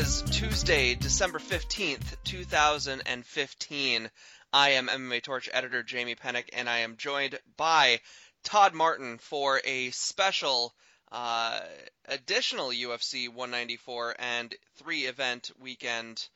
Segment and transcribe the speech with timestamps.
[0.00, 4.10] is Tuesday, December 15th, 2015.
[4.50, 8.00] I am MMA Torch editor Jamie Penick, and I am joined by
[8.42, 10.74] Todd Martin for a special
[11.12, 11.60] uh,
[12.06, 16.26] additional UFC 194 and three event weekend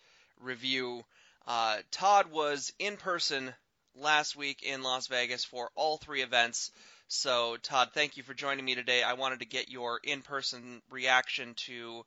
[0.43, 1.03] review.
[1.47, 3.55] Uh, Todd was in person
[3.97, 6.71] last week in Las Vegas for all three events.
[7.09, 9.03] So, Todd, thank you for joining me today.
[9.03, 12.05] I wanted to get your in person reaction to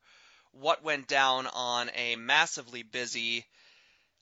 [0.51, 3.45] what went down on a massively busy,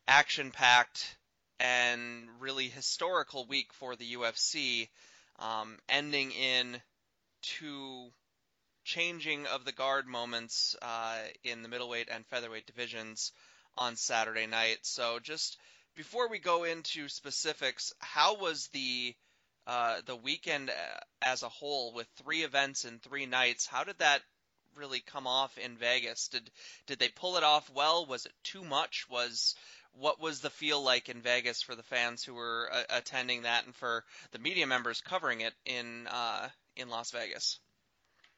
[0.08, 1.18] action packed,
[1.60, 4.90] and really historical week for the UFC,
[5.40, 6.82] um, ending in
[7.42, 8.12] two
[8.84, 13.32] changing of the guard moments uh, in the middleweight and featherweight divisions
[13.78, 14.78] on Saturday night.
[14.84, 15.58] So just
[15.96, 19.16] before we go into specifics, how was the
[19.68, 20.74] uh, the weekend uh,
[21.24, 23.66] as a whole with three events in three nights?
[23.66, 24.22] How did that
[24.76, 26.28] really come off in Vegas?
[26.28, 26.50] Did
[26.88, 28.06] did they pull it off well?
[28.06, 29.08] Was it too much?
[29.10, 29.56] Was
[29.94, 33.66] what was the feel like in Vegas for the fans who were uh, attending that,
[33.66, 37.60] and for the media members covering it in uh, in Las Vegas?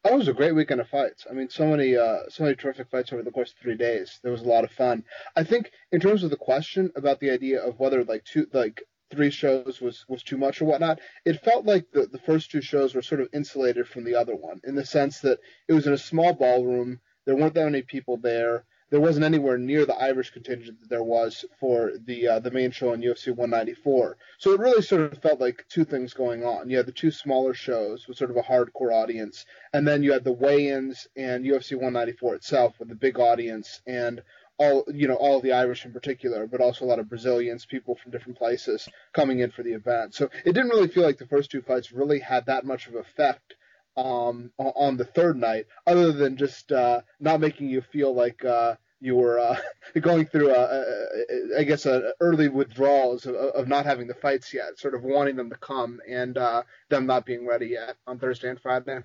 [0.04, 1.26] That was a great weekend of fights.
[1.28, 4.20] I mean, so many, uh, so many terrific fights over the course of three days.
[4.22, 5.04] There was a lot of fun.
[5.34, 8.82] I think, in terms of the question about the idea of whether like two, like
[9.10, 11.00] three shows was was too much or whatnot.
[11.24, 14.36] It felt like the the first two shows were sort of insulated from the other
[14.36, 17.00] one in the sense that it was in a small ballroom.
[17.24, 18.64] There weren't that many people there.
[18.90, 22.70] There wasn't anywhere near the Irish contingent that there was for the uh, the main
[22.70, 24.16] show on UFC 194.
[24.38, 26.70] So it really sort of felt like two things going on.
[26.70, 29.44] You had the two smaller shows with sort of a hardcore audience,
[29.74, 34.22] and then you had the weigh-ins and UFC 194 itself with a big audience and
[34.58, 37.96] all you know all the Irish in particular, but also a lot of Brazilians, people
[37.96, 40.14] from different places coming in for the event.
[40.14, 42.94] So it didn't really feel like the first two fights really had that much of
[42.94, 43.54] effect
[43.96, 48.76] um, on the third night, other than just uh, not making you feel like uh,
[49.00, 49.56] you were uh,
[50.00, 54.14] going through a, a, a, I guess a early withdrawals of, of, not having the
[54.14, 57.96] fights yet, sort of wanting them to come and uh, them not being ready yet
[58.06, 59.00] on Thursday and Friday.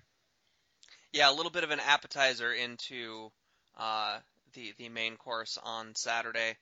[1.11, 3.31] Yeah, a little bit of an appetizer into
[3.77, 4.17] uh,
[4.53, 6.55] the the main course on Saturday.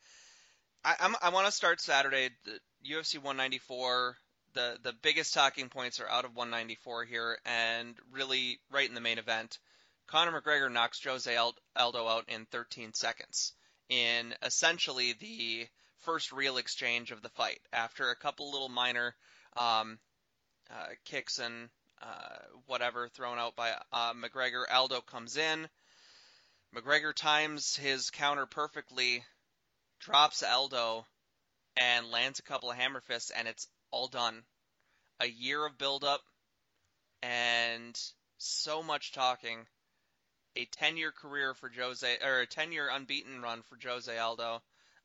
[0.84, 2.30] I I'm, i want to start Saturday.
[2.46, 2.60] The
[2.94, 4.18] UFC 194.
[4.54, 9.02] The the biggest talking points are out of 194 here, and really right in the
[9.02, 9.60] main event.
[10.08, 13.54] Conor McGregor knocks Jose Aldo out in 13 seconds
[13.88, 15.68] in essentially the
[16.00, 17.62] first real exchange of the fight.
[17.72, 19.16] After a couple little minor
[19.56, 20.00] um,
[20.70, 21.70] uh, kicks and
[22.02, 25.70] uh, whatever thrown out by uh, McGregor, Aldo comes in
[26.76, 29.26] McGregor times his counter perfectly,
[30.00, 31.06] drops Aldo,
[31.76, 34.44] and lands a couple of hammer fists, and it's all done.
[35.20, 36.22] A year of build-up
[37.22, 38.00] and
[38.38, 39.68] so much talking.
[40.56, 44.62] A 10-year career for Jose, or a 10-year unbeaten run for Jose Aldo.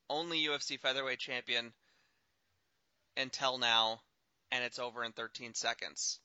[0.09, 1.73] only UFC featherweight champion
[3.17, 4.01] until now,
[4.53, 6.21] and it's over in 13 seconds.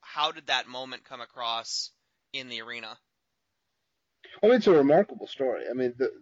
[0.00, 1.90] How did that moment come across
[2.32, 2.98] in the arena?
[4.44, 5.64] I mean, it's a remarkable story.
[5.70, 6.12] I mean, the,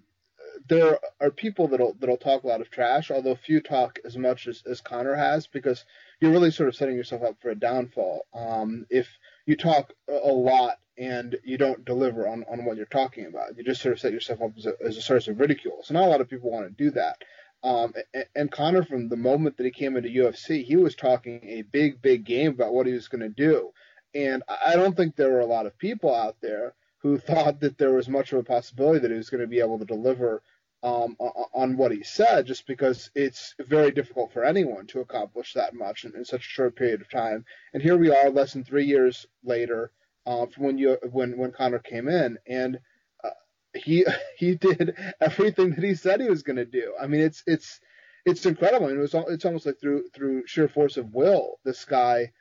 [0.68, 4.46] there are people that'll that'll talk a lot of trash, although few talk as much
[4.46, 5.84] as, as Conor has, because
[6.20, 8.26] you're really sort of setting yourself up for a downfall.
[8.32, 9.08] Um, if
[9.44, 13.64] you talk a lot and you don't deliver on, on what you're talking about, you
[13.64, 15.80] just sort of set yourself up as a, as a source of ridicule.
[15.82, 17.16] So not a lot of people want to do that.
[17.64, 21.40] Um, and, and Conor, from the moment that he came into UFC, he was talking
[21.44, 23.72] a big, big game about what he was going to do.
[24.14, 27.78] And I don't think there were a lot of people out there who thought that
[27.78, 30.42] there was much of a possibility that he was going to be able to deliver
[30.84, 31.16] um,
[31.54, 36.04] on what he said, just because it's very difficult for anyone to accomplish that much
[36.04, 37.44] in, in, such a short period of time.
[37.72, 39.92] And here we are, less than three years later,
[40.26, 42.80] uh, from when you when when Conor came in, and
[43.22, 43.30] uh,
[43.74, 44.04] he
[44.36, 46.94] he did everything that he said he was going to do.
[47.00, 47.80] I mean, it's it's
[48.24, 48.86] it's incredible.
[48.86, 52.32] I mean, it was it's almost like through through sheer force of will, this guy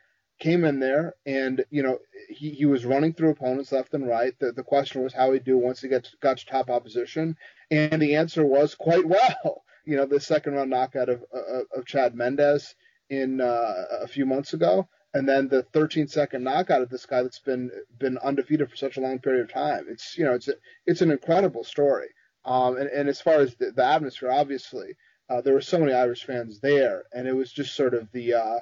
[0.42, 4.38] came in there and you know he, he was running through opponents left and right.
[4.40, 7.38] The the question was how he'd do once he gets got to top opposition,
[7.70, 9.64] and the answer was quite well.
[9.84, 12.76] You know, the second round knockout of of, of Chad Mendes
[13.10, 17.24] in uh, a few months ago, and then the 13 second knockout of this guy
[17.24, 19.88] that's been been undefeated for such a long period of time.
[19.90, 20.54] It's you know it's a,
[20.86, 22.10] it's an incredible story.
[22.46, 24.96] Um, and, and as far as the, the atmosphere, obviously,
[25.32, 28.36] uh, there were so many Irish fans there, and it was just sort of the
[28.36, 28.60] uh,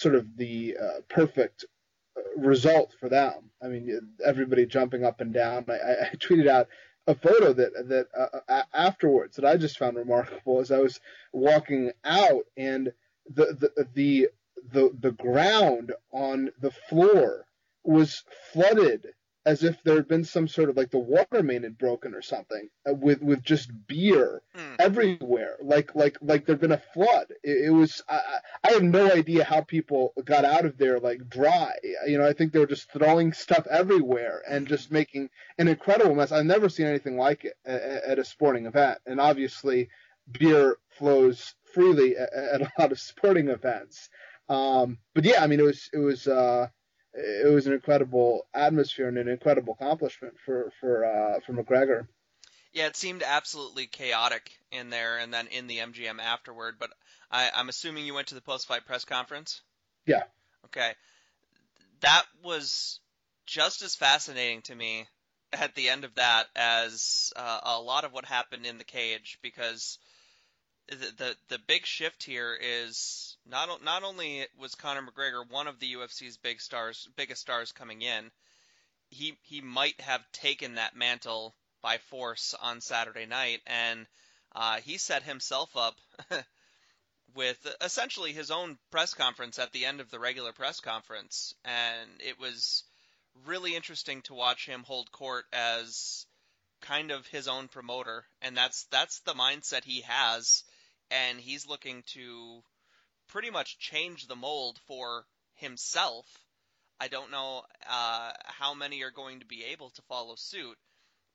[0.00, 1.66] sort of the uh, perfect
[2.16, 3.50] uh, result for them.
[3.62, 5.66] I mean, everybody jumping up and down.
[5.68, 6.68] I, I tweeted out
[7.06, 8.06] a photo that that
[8.48, 11.00] uh, afterwards that I just found remarkable as I was
[11.32, 12.92] walking out and
[13.28, 14.28] the the the
[14.72, 17.46] the, the ground on the floor
[17.82, 19.06] was flooded
[19.46, 22.20] as if there had been some sort of like the water main had broken or
[22.20, 24.76] something uh, with with just beer mm.
[24.78, 25.56] everywhere.
[25.62, 27.32] Like like like there'd been a flood.
[27.42, 28.20] It, it was I,
[28.62, 31.72] I have no idea how people got out of there like dry.
[32.06, 36.14] You know i think they were just throwing stuff everywhere and just making an incredible
[36.14, 36.32] mess.
[36.32, 38.98] I've never seen anything like it at, at a sporting event.
[39.06, 39.88] And obviously
[40.30, 44.10] beer flows freely at, at a lot of sporting events.
[44.50, 46.66] Um but yeah i mean it was it was uh
[47.14, 52.06] it was an incredible atmosphere and an incredible accomplishment for for uh, for McGregor.
[52.72, 56.76] Yeah, it seemed absolutely chaotic in there, and then in the MGM afterward.
[56.78, 56.90] But
[57.30, 59.60] I, I'm assuming you went to the post-fight press conference.
[60.06, 60.22] Yeah.
[60.66, 60.92] Okay,
[62.00, 63.00] that was
[63.46, 65.06] just as fascinating to me
[65.52, 69.38] at the end of that as uh, a lot of what happened in the cage
[69.42, 69.98] because
[70.90, 75.94] the, the big shift here is not not only was Conor McGregor one of the
[75.94, 78.30] UFC's big stars, biggest stars coming in,
[79.08, 84.06] he he might have taken that mantle by force on Saturday night, and
[84.52, 85.96] uh, he set himself up
[87.34, 92.10] with essentially his own press conference at the end of the regular press conference, and
[92.18, 92.84] it was
[93.46, 96.26] really interesting to watch him hold court as
[96.80, 100.64] kind of his own promoter, and that's that's the mindset he has
[101.10, 102.62] and he's looking to
[103.28, 105.24] pretty much change the mold for
[105.54, 106.26] himself.
[107.00, 110.76] I don't know uh, how many are going to be able to follow suit,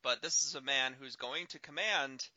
[0.04, 2.28] but this is a man who's going to command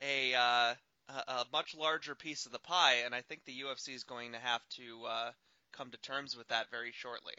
[0.00, 0.74] a, uh,
[1.08, 4.38] a much larger piece of the pie, and I think the UFC is going to
[4.38, 5.30] have to uh,
[5.72, 7.34] come to terms with that very shortly.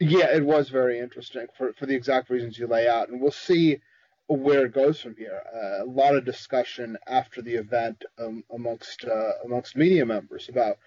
[0.00, 3.30] Yeah, it was very interesting for for the exact reasons you lay out, and we'll
[3.30, 3.80] see
[4.28, 5.40] where it goes from here.
[5.54, 10.78] Uh, a lot of discussion after the event um, amongst uh, amongst media members about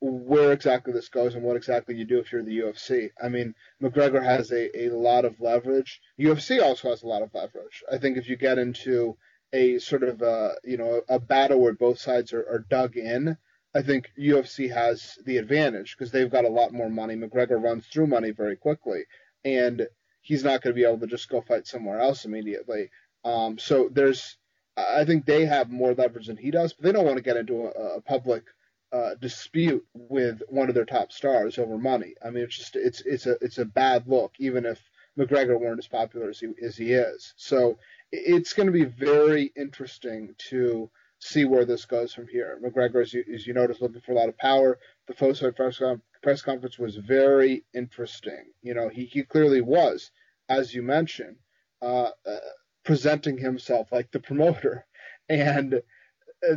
[0.00, 3.10] where exactly this goes and what exactly you do if you're the UFC.
[3.22, 6.00] I mean, McGregor has a, a lot of leverage.
[6.20, 7.82] UFC also has a lot of leverage.
[7.92, 9.16] I think if you get into
[9.52, 13.36] a sort of a, you know a battle where both sides are, are dug in,
[13.74, 17.16] I think UFC has the advantage because they've got a lot more money.
[17.16, 19.02] McGregor runs through money very quickly,
[19.44, 19.88] and
[20.20, 22.90] he's not going to be able to just go fight somewhere else immediately.
[23.24, 24.36] Um, so there's,
[24.76, 27.36] I think they have more leverage than he does, but they don't want to get
[27.36, 28.44] into a, a public
[28.92, 32.14] uh, dispute with one of their top stars over money.
[32.24, 34.80] I mean, it's just it's it's a it's a bad look, even if
[35.18, 37.34] McGregor weren't as popular as he as he is.
[37.36, 37.78] So
[38.12, 42.58] it's going to be very interesting to see where this goes from here.
[42.64, 44.78] McGregor, as you, as you notice, looking for a lot of power.
[45.06, 45.80] The post-fight press,
[46.22, 48.46] press conference was very interesting.
[48.62, 50.10] You know, he, he clearly was
[50.48, 51.36] as you mentioned,
[51.82, 52.38] uh, uh,
[52.84, 54.86] presenting himself like the promoter,
[55.28, 55.82] and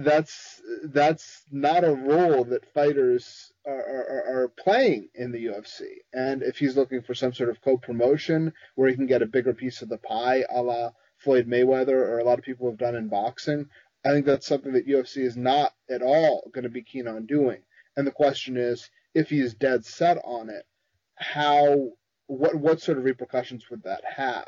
[0.01, 5.81] that's that's not a role that fighters are, are, are, playing in the UFC.
[6.13, 9.55] And if he's looking for some sort of co-promotion where he can get a bigger
[9.55, 12.95] piece of the pie, a la Floyd Mayweather or a lot of people have done
[12.95, 13.67] in boxing,
[14.05, 17.25] I think that's something that UFC is not at all going to be keen on
[17.25, 17.63] doing.
[17.97, 20.65] And the question is, if he is dead set on it,
[21.15, 21.91] how
[22.27, 24.47] what what sort of repercussions would that have?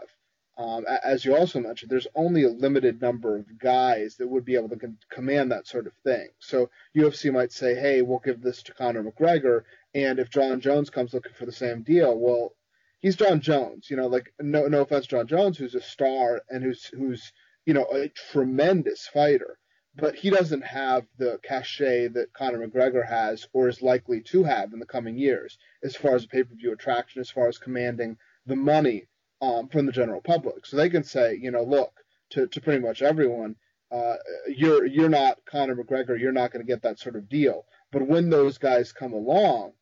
[0.56, 4.56] Um, as you also mentioned, there's only a limited number of guys that would be
[4.56, 6.30] able to con- command that sort of thing.
[6.40, 9.64] So UFC might say, "Hey, we'll give this to Conor McGregor,"
[9.96, 12.56] and if Jon Jones comes looking for the same deal, well,
[13.00, 13.90] he's Jon Jones.
[13.90, 17.34] You know, like no no offense, Jon Jones, who's a star and who's who's
[17.66, 19.58] you know a tremendous fighter,
[19.96, 24.74] but he doesn't have the cachet that Conor McGregor has or is likely to have
[24.74, 27.58] in the coming years, as far as a pay per view attraction, as far as
[27.58, 29.06] commanding the money
[29.42, 30.66] um, from the general public.
[30.66, 33.56] So they can say, you know, look to, to pretty much everyone,
[33.92, 34.16] uh,
[34.48, 37.66] you're you're not Conor McGregor, you're not going to get that sort of deal.
[37.92, 39.74] But when those guys come along,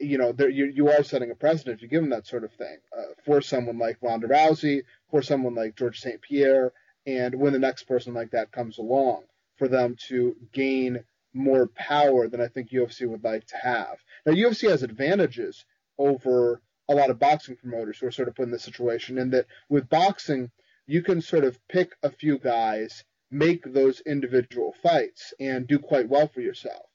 [0.00, 2.52] you know, you you are setting a precedent if you give them that sort of
[2.52, 6.22] thing uh, for someone like Ronda Rousey, for someone like George St.
[6.22, 6.72] Pierre,
[7.06, 9.24] and when the next person like that comes along,
[9.56, 13.98] for them to gain more power than I think UFC would like to have.
[14.24, 15.64] Now, UFC has advantages
[15.98, 19.30] over a lot of boxing promoters who are sort of put in this situation in
[19.30, 20.50] that with boxing,
[20.86, 26.08] you can sort of pick a few guys, make those individual fights, and do quite
[26.08, 26.86] well for yourself.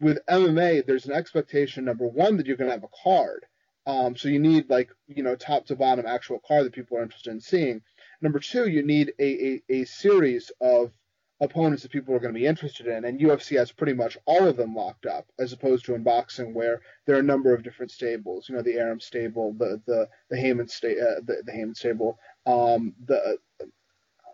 [0.00, 3.46] With MMA, there's an expectation, number one, that you're going to have a card.
[3.86, 7.02] Um, so you need like, you know, top to bottom actual card that people are
[7.02, 7.82] interested in seeing.
[8.20, 10.92] Number two, you need a, a, a series of
[11.40, 14.46] opponents that people are going to be interested in, and UFC has pretty much all
[14.46, 17.62] of them locked up, as opposed to in boxing where there are a number of
[17.62, 18.48] different stables.
[18.48, 22.18] You know, the Arum stable, the the the Haymon sta- uh, the, the Haymon stable,
[22.46, 23.38] um, the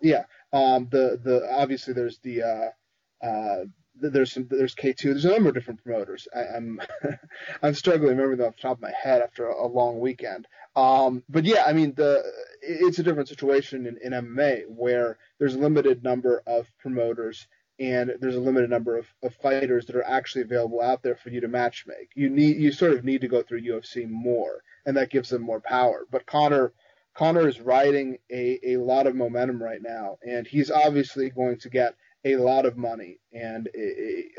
[0.02, 3.64] yeah, um, the the obviously there's the uh, uh,
[3.95, 5.03] there's some there's K2.
[5.03, 6.27] There's a number of different promoters.
[6.35, 7.19] I, am I'm,
[7.63, 10.01] I'm struggling to remember them off the top of my head after a, a long
[10.01, 10.47] weekend.
[10.75, 12.23] Um, but yeah, I mean the
[12.63, 17.47] it's a different situation in, in MMA where there's a limited number of promoters
[17.79, 21.31] and there's a limited number of, of fighters that are actually available out there for
[21.31, 22.11] you to match make.
[22.15, 25.43] You need you sort of need to go through UFC more, and that gives them
[25.43, 26.07] more power.
[26.11, 26.73] But Conor
[27.15, 31.69] Conor is riding a, a lot of momentum right now, and he's obviously going to
[31.69, 33.69] get a lot of money and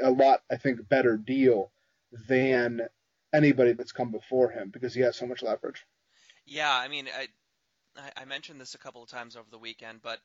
[0.02, 1.72] a, lot, I think, better deal
[2.28, 2.82] than
[3.34, 5.86] anybody that's come before him because he has so much leverage.
[6.46, 7.28] Yeah, I mean, I
[8.18, 10.20] I mentioned this a couple of times over the weekend, but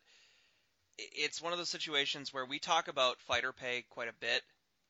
[0.96, 4.42] it's one of those situations where we talk about fighter pay quite a bit,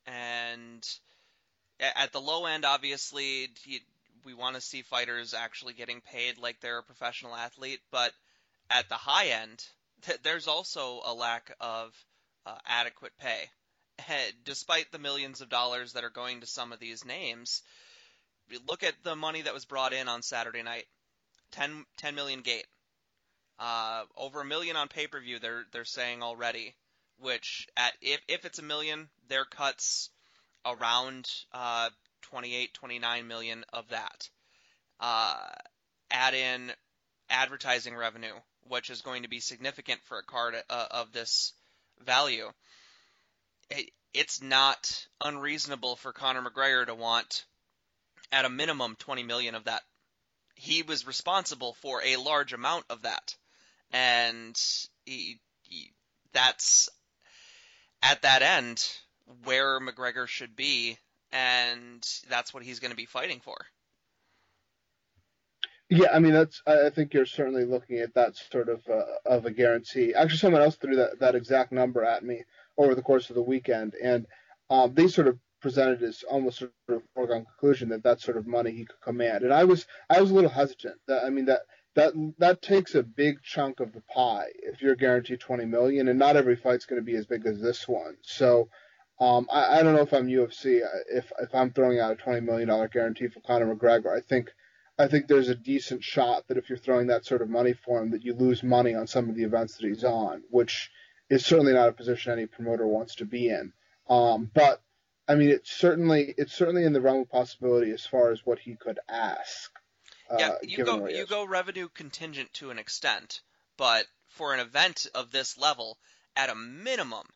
[0.06, 0.86] and
[1.80, 3.48] at the low end, obviously,
[4.24, 8.12] we want to see fighters actually getting paid like they're a professional athlete, but
[8.70, 9.64] at the high end,
[10.22, 11.94] there's also a lack of
[12.48, 13.50] uh, adequate pay.
[14.44, 17.62] Despite the millions of dollars that are going to some of these names,
[18.68, 20.86] look at the money that was brought in on Saturday night.
[21.52, 22.66] 10, 10 million gate.
[23.58, 25.40] Uh, over a million on pay per view.
[25.40, 26.74] They're they're saying already,
[27.18, 30.10] which at if if it's a million, their cuts
[30.64, 31.90] around uh,
[32.22, 34.28] 28, 29 million of that.
[35.00, 35.36] Uh,
[36.10, 36.72] add in
[37.30, 38.34] advertising revenue,
[38.68, 41.52] which is going to be significant for a card uh, of this
[42.04, 42.50] value.
[43.70, 47.44] It, it's not unreasonable for Conor McGregor to want,
[48.32, 49.82] at a minimum, 20 million of that
[50.58, 53.36] he was responsible for a large amount of that,
[53.92, 54.60] and
[55.06, 55.92] he, he,
[56.32, 56.88] that's
[58.02, 58.84] at that end
[59.44, 60.98] where McGregor should be,
[61.30, 63.56] and that's what he's going to be fighting for.
[65.90, 66.62] Yeah, I mean that's.
[66.66, 70.12] I think you're certainly looking at that sort of uh, of a guarantee.
[70.14, 72.44] Actually, someone else threw that that exact number at me
[72.76, 74.26] over the course of the weekend, and
[74.68, 78.46] um, they sort of presented as almost sort of foregone conclusion that that sort of
[78.46, 79.44] money he could command.
[79.44, 80.96] And I was I was a little hesitant.
[81.06, 81.62] That I mean that
[81.94, 86.18] that that takes a big chunk of the pie if you're guaranteed 20 million, and
[86.18, 88.16] not every fight's going to be as big as this one.
[88.22, 88.68] So.
[89.20, 90.80] Um, I, I don't know if I'm UFC
[91.10, 94.16] if if I'm throwing out a twenty million dollar guarantee for Conor McGregor.
[94.16, 94.52] I think
[94.98, 98.02] I think there's a decent shot that if you're throwing that sort of money for
[98.02, 100.90] him, that you lose money on some of the events that he's on, which
[101.30, 103.72] is certainly not a position any promoter wants to be in.
[104.08, 104.82] Um, but
[105.28, 108.58] I mean, it's certainly it's certainly in the realm of possibility as far as what
[108.58, 109.70] he could ask.
[110.28, 113.40] Uh, yeah, you go you go revenue contingent to an extent,
[113.76, 115.98] but for an event of this level,
[116.34, 117.26] at a minimum,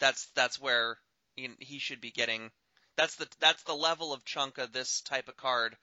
[0.00, 0.98] that's that's where
[1.36, 2.50] he should be getting.
[2.96, 5.76] That's the that's the level of chunk of this type of card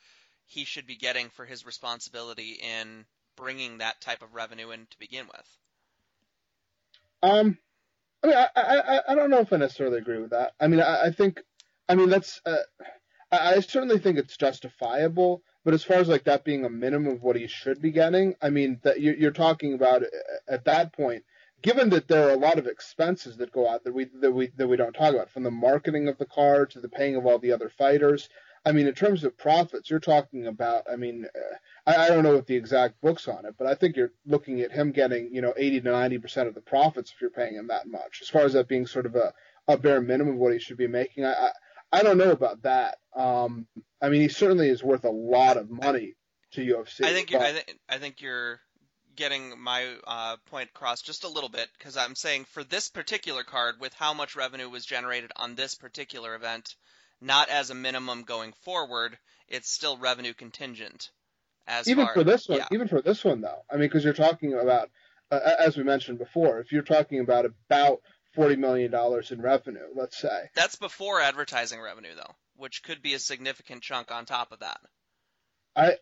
[0.50, 5.00] he should be getting for his responsibility in bringing that type of revenue in to
[5.00, 5.58] begin with.
[7.22, 7.58] Um,
[8.24, 10.54] I mean, I, I, I don't know if I necessarily agree with that.
[10.60, 11.42] I mean, I, I think
[11.88, 12.40] I mean, that's.
[12.46, 12.58] Uh,
[13.32, 17.14] I, I certainly think it's justifiable, but as far as like that being a minimum
[17.14, 20.08] of what he should be getting, I mean, that you're, you're talking about uh,
[20.48, 21.24] at that point,
[21.62, 24.52] given that there are a lot of expenses that go out that we that we
[24.58, 27.26] that we don't talk about, from the marketing of the car to the paying of
[27.26, 28.30] all the other fighters.
[28.66, 30.86] I mean, in terms of profits, you're talking about.
[30.92, 31.56] I mean, uh,
[31.90, 34.62] I, I don't know what the exact books on it, but I think you're looking
[34.62, 37.56] at him getting, you know, 80 to 90 percent of the profits if you're paying
[37.56, 38.20] him that much.
[38.22, 39.34] As far as that being sort of a,
[39.68, 41.52] a bare minimum of what he should be making, I, I
[41.92, 43.00] I don't know about that.
[43.16, 43.68] Um,
[44.02, 46.16] I mean, he certainly is worth a lot of money
[46.52, 47.06] to UFC.
[47.06, 48.60] I think you're, I, th- I think you're
[49.16, 53.44] getting my uh, point across just a little bit because I'm saying for this particular
[53.44, 56.76] card, with how much revenue was generated on this particular event,
[57.22, 61.10] not as a minimum going forward, it's still revenue contingent.
[61.68, 62.68] As even far, for this one, yeah.
[62.72, 64.90] even for this one though, I mean, because you're talking about,
[65.30, 68.02] uh, as we mentioned before, if you're talking about about
[68.34, 70.50] forty million dollars in revenue, let's say.
[70.56, 74.80] That's before advertising revenue though, which could be a significant chunk on top of that.
[75.76, 75.98] I,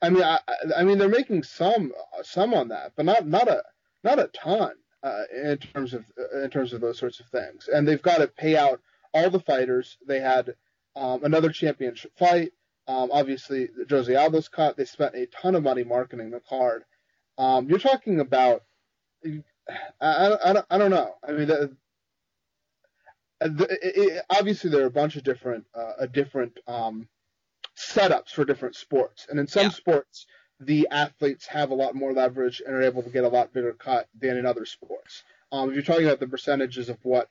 [0.00, 0.38] I mean, I,
[0.76, 1.92] I mean, they're making some
[2.22, 3.62] some on that, but not not a
[4.02, 6.04] not a ton uh, in terms of
[6.42, 7.68] in terms of those sorts of things.
[7.72, 8.80] And they've got to pay out
[9.12, 9.98] all the fighters.
[10.06, 10.54] They had
[10.96, 12.52] um, another championship fight.
[12.86, 14.76] Um, obviously, Jose Aldo's cut.
[14.76, 16.84] They spent a ton of money marketing the card.
[17.36, 18.64] Um, you're talking about.
[19.24, 19.42] I,
[20.00, 21.14] I, I, I don't know.
[21.26, 21.76] I mean, the,
[23.40, 27.08] the, it, obviously there are a bunch of different uh, different um,
[27.76, 29.26] setups for different sports.
[29.28, 29.70] And in some Yeah.
[29.70, 30.26] sports,
[30.60, 33.72] the athletes have a lot more leverage and are able to get a lot bigger
[33.72, 35.22] cut than in other sports.
[35.52, 37.30] Um, if you're talking about the percentages of what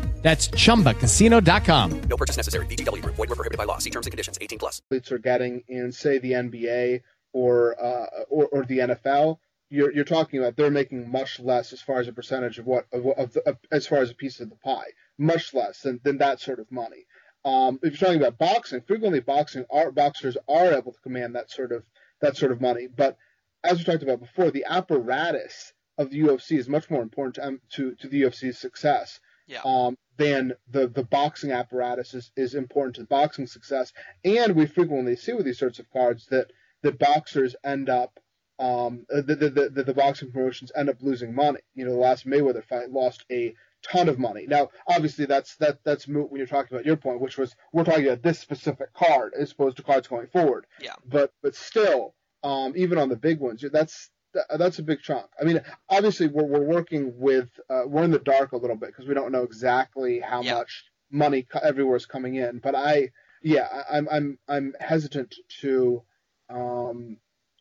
[0.21, 2.01] That's chumbacasino.com.
[2.03, 2.65] No purchase necessary.
[2.67, 3.15] VGW Group.
[3.15, 3.79] Void where prohibited by law.
[3.79, 4.37] See terms and conditions.
[4.39, 4.81] 18 plus.
[5.11, 7.01] are getting in, say, the NBA
[7.33, 9.37] or uh, or, or the NFL,
[9.69, 12.85] you're, you're talking about they're making much less as far as a percentage of what
[12.91, 16.17] of, of, of as far as a piece of the pie, much less than, than
[16.17, 17.05] that sort of money.
[17.45, 21.49] Um, if you're talking about boxing, frequently boxing are, boxers are able to command that
[21.49, 21.83] sort of
[22.19, 22.87] that sort of money.
[22.87, 23.17] But
[23.63, 27.45] as we talked about before, the apparatus of the UFC is much more important to
[27.47, 29.61] um, to, to the UFC's success Yeah.
[29.63, 33.91] um, than the, the boxing apparatus is, is important to the boxing success.
[34.23, 36.51] And we frequently see with these sorts of cards that,
[36.83, 38.19] that boxers end up,
[38.59, 41.61] um, the, the, the, the, the boxing promotions end up losing money.
[41.73, 44.45] You know, the last Mayweather fight lost a ton of money.
[44.47, 47.83] Now, obviously, that's that that's moot when you're talking about your point, which was we're
[47.83, 50.67] talking about this specific card as opposed to cards going forward.
[50.79, 50.93] Yeah.
[51.03, 55.25] But but still, um, even on the big ones, that's that- that's a big chunk.
[55.39, 58.89] I mean, obviously, we're we're working with uh, we're in the dark a little bit
[58.89, 60.55] because we don't know exactly how Yeah.
[60.55, 62.59] much money co- everywhere is coming in.
[62.59, 63.09] But I,
[63.43, 66.03] yeah, I, I'm I'm I'm hesitant to
[66.49, 67.17] um,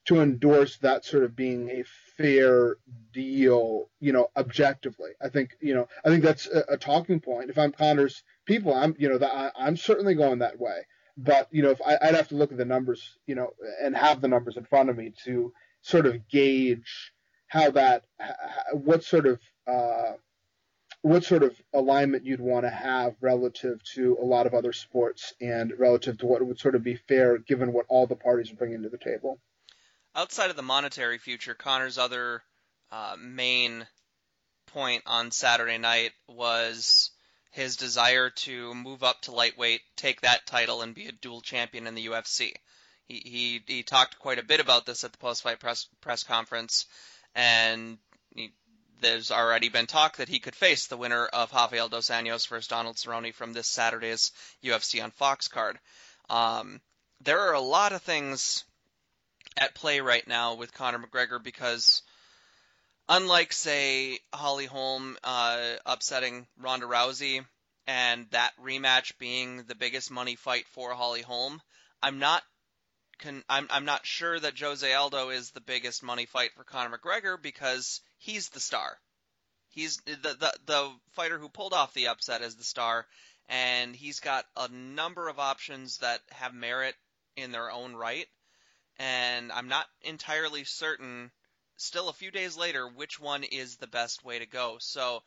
[0.06, 1.84] to endorse that sort of being a
[2.16, 2.76] fair
[3.12, 5.10] deal, you know, objectively.
[5.20, 7.50] I think, you know, I think that's a, a talking point.
[7.50, 10.86] If I'm Conor's people, I'm, you know, that I, I'm certainly going that way.
[11.16, 13.50] But you know, if I, I'd have to look at the numbers, you know,
[13.82, 15.52] and have the numbers in front of me to
[15.82, 17.12] sort of gauge
[17.46, 18.04] how that,
[18.72, 20.12] what sort of, uh,
[21.02, 25.32] what sort of alignment you'd want to have relative to a lot of other sports
[25.40, 28.56] and relative to what would sort of be fair given what all the parties are
[28.56, 29.40] bringing to the table.
[30.14, 32.42] outside of the monetary future, Conor's other
[32.92, 33.86] uh, main
[34.66, 37.10] point on Saturday night was
[37.50, 41.86] his desire to move up to lightweight, take that title, and be a dual champion
[41.86, 42.54] in the UFC.
[43.10, 46.86] He he, he talked quite a bit about this at the post-fight press press conference,
[47.34, 47.98] and
[48.36, 48.52] he,
[49.00, 52.68] there's already been talk that he could face the winner of Rafael dos Anjos versus
[52.68, 54.30] Donald Cerrone from this Saturday's
[54.62, 55.80] UFC on Fox card.
[56.28, 56.80] Um,
[57.20, 58.64] there are a lot of things
[59.56, 62.02] at play right now with Conor McGregor because
[63.08, 67.44] unlike say Holly Holm uh, upsetting Ronda Rousey
[67.88, 71.60] and that rematch being the biggest money fight for Holly Holm,
[72.02, 72.44] I'm not
[73.24, 77.40] I'm I'm not sure that Jose Aldo is the biggest money fight for Conor McGregor
[77.40, 78.98] because he's the star.
[79.68, 83.06] He's the, the the fighter who pulled off the upset as the star,
[83.48, 86.94] and he's got a number of options that have merit
[87.36, 88.26] in their own right.
[88.98, 91.30] And I'm not entirely certain,
[91.76, 94.78] still a few days later, which one is the best way to go.
[94.78, 95.22] So,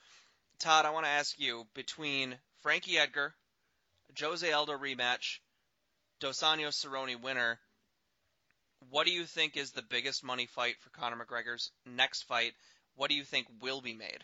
[0.60, 3.34] Todd, I want to ask you between Frankie Edgar,
[4.20, 5.40] Jose Aldo rematch,
[6.20, 7.60] Dos Anjos Cerrone winner,
[8.90, 12.54] what do you think is the biggest money fight for Conor McGregor's next fight?
[12.96, 14.24] What do you think will be made?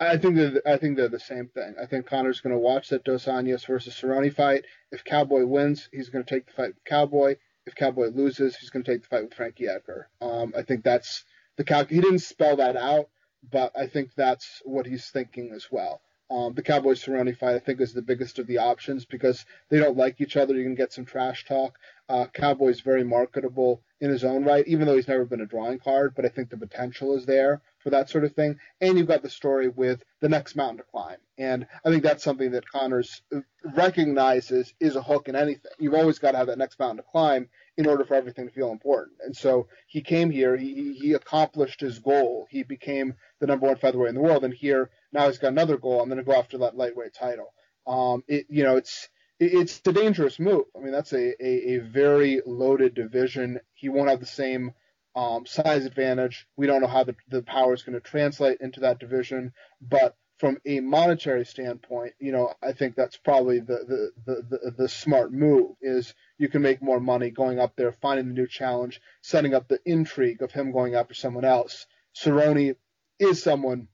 [0.00, 1.74] I think that I think they're the same thing.
[1.80, 4.64] I think Conor's going to watch that Dos Anjos versus Cerrone fight.
[4.92, 7.36] If Cowboy wins, he's going to take the fight with Cowboy.
[7.66, 10.08] If Cowboy loses, he's going to take the fight with Frankie Edgar.
[10.20, 11.24] Um, I think that's
[11.56, 13.08] the cal- he didn't spell that out,
[13.50, 16.00] but I think that's what he's thinking as well.
[16.30, 19.78] Um, the Cowboys Cerrone fight, I think, is the biggest of the options because they
[19.78, 20.54] don't like each other.
[20.54, 21.78] You can get some trash talk.
[22.08, 25.78] Uh, Cowboy's very marketable in his own right, even though he's never been a drawing
[25.78, 26.14] card.
[26.14, 28.58] But I think the potential is there for that sort of thing.
[28.80, 31.18] And you've got the story with the next mountain to climb.
[31.36, 33.22] And I think that's something that Conor's
[33.62, 35.70] recognizes is a hook in anything.
[35.78, 38.54] You've always got to have that next mountain to climb in order for everything to
[38.54, 39.18] feel important.
[39.24, 42.46] And so he came here, he, he accomplished his goal.
[42.50, 44.44] He became the number one featherweight in the world.
[44.44, 46.00] And here, now he's got another goal.
[46.00, 47.52] I'm going to go after that lightweight title.
[47.86, 49.08] Um, it, you know, it's,
[49.40, 50.64] it's a dangerous move.
[50.76, 53.60] I mean, that's a, a, a very loaded division.
[53.74, 54.72] He won't have the same
[55.14, 56.46] um, size advantage.
[56.56, 60.16] We don't know how the, the power is going to translate into that division, but
[60.38, 64.88] from a monetary standpoint, you know, I think that's probably the, the, the, the, the
[64.88, 69.00] smart move is you can make more money going up there, finding the new challenge,
[69.20, 71.86] setting up the intrigue of him going after someone else.
[72.14, 72.76] Cerrone
[73.18, 73.88] is someone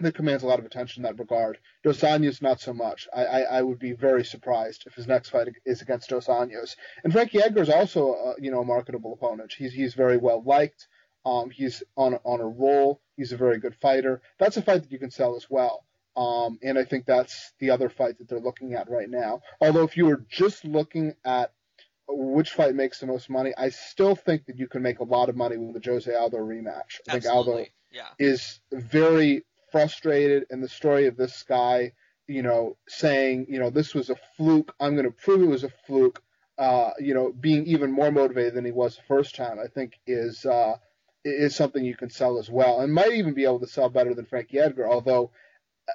[0.00, 1.58] that commands a lot of attention in that regard.
[1.82, 3.08] Dos Anjos, not so much.
[3.14, 6.76] I, I, I, would be very surprised if his next fight is against Dos Anjos.
[7.02, 9.54] And Frankie Edgar is also, a, you know, a marketable opponent.
[9.56, 10.86] He's he's very well liked.
[11.24, 13.00] Um, he's on on a roll.
[13.16, 14.20] He's a very good fighter.
[14.38, 15.84] That's a fight that you can sell as well.
[16.16, 19.42] Um, and I think that's the other fight that they're looking at right now.
[19.60, 21.52] Although if you were just looking at
[22.08, 25.28] which fight makes the most money, I still think that you can make a lot
[25.28, 27.00] of money with the Jose Aldo rematch.
[27.08, 28.08] I think Aldo yeah.
[28.18, 29.44] is very
[29.76, 31.92] frustrated, and the story of this guy,
[32.26, 34.74] you know, saying, you know, this was a fluke.
[34.80, 36.22] I'm going to prove it was a fluke.
[36.56, 40.00] Uh, you know, being even more motivated than he was the first time, I think
[40.06, 40.76] is uh,
[41.22, 44.14] is something you can sell as well, and might even be able to sell better
[44.14, 44.88] than Frankie Edgar.
[44.88, 45.30] Although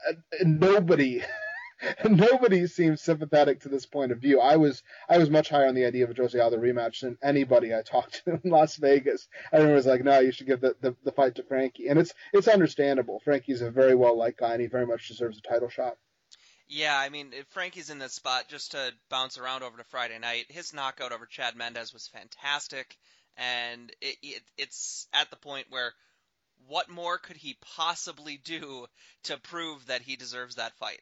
[0.08, 0.14] uh,
[0.44, 1.24] nobody
[2.10, 4.40] nobody seems sympathetic to this point of view.
[4.40, 7.18] I was I was much higher on the idea of a Jose Aldo rematch than
[7.24, 9.28] anybody I talked to in Las Vegas.
[9.52, 12.14] Everyone was like, "No, you should give the, the, the fight to Frankie," and it's
[12.34, 13.20] it's understandable.
[13.24, 15.98] Frankie's a very well liked guy, and he very much deserves a title shot.
[16.68, 20.20] Yeah, I mean, if Frankie's in this spot, just to bounce around over to Friday
[20.20, 22.98] night, his knockout over Chad Mendes was fantastic,
[23.36, 25.94] and it, it, it's at the point where
[26.68, 28.86] what more could he possibly do
[29.24, 31.02] to prove that he deserves that fight?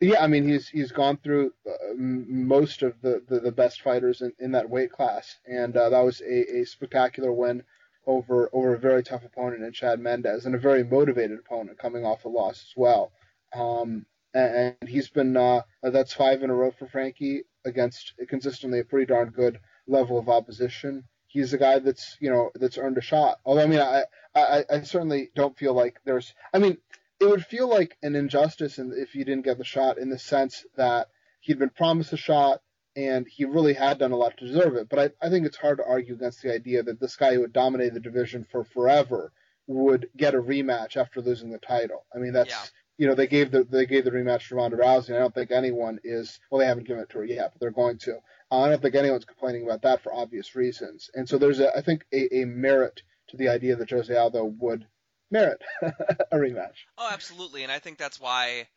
[0.00, 4.22] Yeah, I mean he's he's gone through uh, most of the, the, the, best fighters
[4.22, 7.62] in, in that weight class, and uh, that was a, a spectacular win
[8.06, 12.06] over over a very tough opponent in Chad Mendes, and a very motivated opponent coming
[12.06, 13.12] off a loss as well.
[13.54, 18.78] Um, and, and, he's been uh, that's five in a row for Frankie against consistently
[18.78, 21.04] a pretty darn good level of opposition.
[21.26, 23.38] He's a guy that's you know that's earned a shot.
[23.44, 26.78] Although I mean I I, I certainly don't feel like there's I mean
[27.20, 30.64] it would feel like an injustice if he didn't get the shot in the sense
[30.76, 31.08] that
[31.40, 32.60] he'd been promised a shot
[32.96, 34.88] and he really had done a lot to deserve it.
[34.88, 37.42] But I, I think it's hard to argue against the idea that this guy who
[37.42, 39.32] had dominated the division for forever
[39.66, 42.04] would get a rematch after losing the title.
[42.14, 42.64] I mean, that's yeah.
[42.98, 45.08] you know they gave the they gave the rematch to Ronda Rousey.
[45.08, 47.60] And I don't think anyone is well they haven't given it to her yet, but
[47.60, 48.16] they're going to.
[48.50, 51.10] Uh, I don't think anyone's complaining about that for obvious reasons.
[51.14, 54.44] And so there's a I think a, a merit to the idea that Jose Aldo
[54.58, 54.86] would
[55.30, 56.74] merit a rematch.
[56.98, 58.68] Oh, absolutely, and I think that's why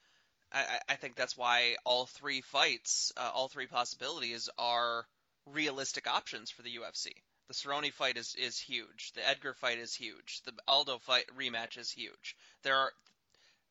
[0.51, 5.05] I, I think that's why all three fights, uh, all three possibilities, are
[5.47, 7.11] realistic options for the UFC.
[7.47, 9.11] The Cerrone fight is, is huge.
[9.15, 10.41] The Edgar fight is huge.
[10.45, 12.35] The Aldo fight rematch is huge.
[12.61, 12.93] There are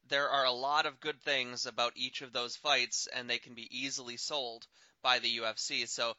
[0.09, 3.55] there are a lot of good things about each of those fights, and they can
[3.55, 4.66] be easily sold
[5.01, 5.88] by the UFC.
[5.88, 6.14] So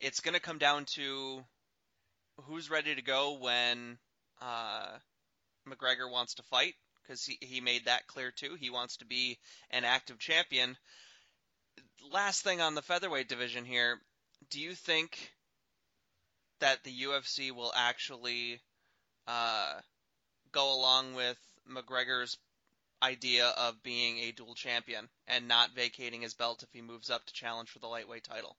[0.00, 1.42] it's going to come down to
[2.42, 3.98] who's ready to go when
[4.40, 4.98] uh,
[5.68, 8.56] McGregor wants to fight because he, he made that clear too.
[8.58, 9.38] He wants to be
[9.70, 10.76] an active champion.
[12.10, 14.00] Last thing on the featherweight division here,
[14.50, 15.32] do you think
[16.60, 18.60] that the UFC will actually
[19.26, 19.80] uh,
[20.52, 22.38] go along with McGregor's
[23.02, 27.24] idea of being a dual champion and not vacating his belt if he moves up
[27.26, 28.56] to challenge for the lightweight title?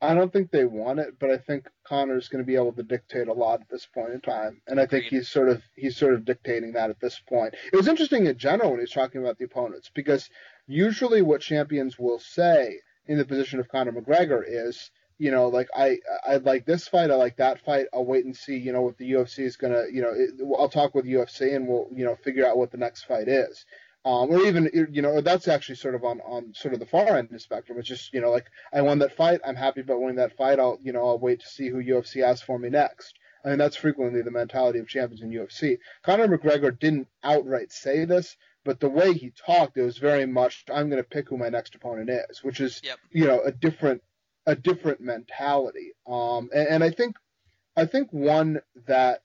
[0.00, 2.82] I don't think they want it, but I think Conor's going to be able to
[2.82, 5.96] dictate a lot at this point in time, and I think he's sort of he's
[5.96, 7.54] sort of dictating that at this point.
[7.72, 10.28] It was interesting in general when he was talking about the opponents because
[10.66, 15.68] usually what champions will say in the position of Conor McGregor is, you know, like
[15.74, 17.86] I I like this fight, I like that fight.
[17.94, 20.68] I'll wait and see, you know, what the UFC is gonna, you know, it, I'll
[20.68, 23.64] talk with UFC and we'll, you know, figure out what the next fight is
[24.06, 27.18] um, or even you know that's actually sort of on on sort of the far
[27.18, 27.76] end of the spectrum.
[27.78, 30.60] It's just you know like I won that fight, I'm happy about winning that fight.
[30.60, 33.18] I'll you know I'll wait to see who UFC has for me next.
[33.44, 35.78] I mean that's frequently the mentality of champions in UFC.
[36.04, 40.64] Conor McGregor didn't outright say this, but the way he talked, it was very much
[40.72, 42.98] I'm going to pick who my next opponent is, which is yep.
[43.10, 44.02] you know a different
[44.46, 45.94] a different mentality.
[46.06, 47.16] Um, and, and I think
[47.76, 49.22] I think one that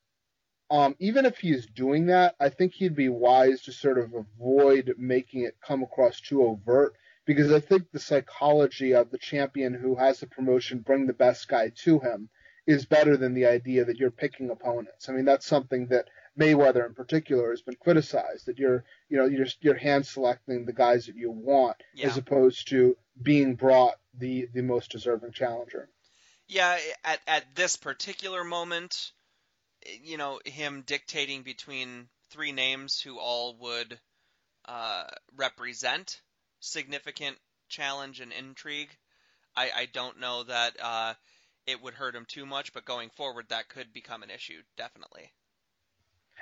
[0.72, 4.96] um, even if he's doing that, I think he'd be wise to sort of avoid
[4.98, 9.96] making it come across too overt because I think the psychology of the champion who
[9.96, 12.30] has the promotion bring the best guy to him
[12.66, 15.10] is better than the idea that you're picking opponents.
[15.10, 16.08] I mean, that's something that
[16.40, 20.72] Mayweather in particular has been criticized that you're, you know, you're you're hand selecting the
[20.72, 22.08] guys that you want yeah.
[22.08, 25.90] as opposed to being brought the the most deserving challenger.
[26.48, 29.12] Yeah, at at this particular moment,
[30.04, 34.00] you know, him dictating between three names who all would
[34.66, 36.22] uh, represent
[36.60, 37.38] significant
[37.70, 38.90] challenge and intrigue.
[39.56, 41.14] I, I don't know that uh,
[41.66, 45.32] it would hurt him too much, but going forward, that could become an issue, definitely.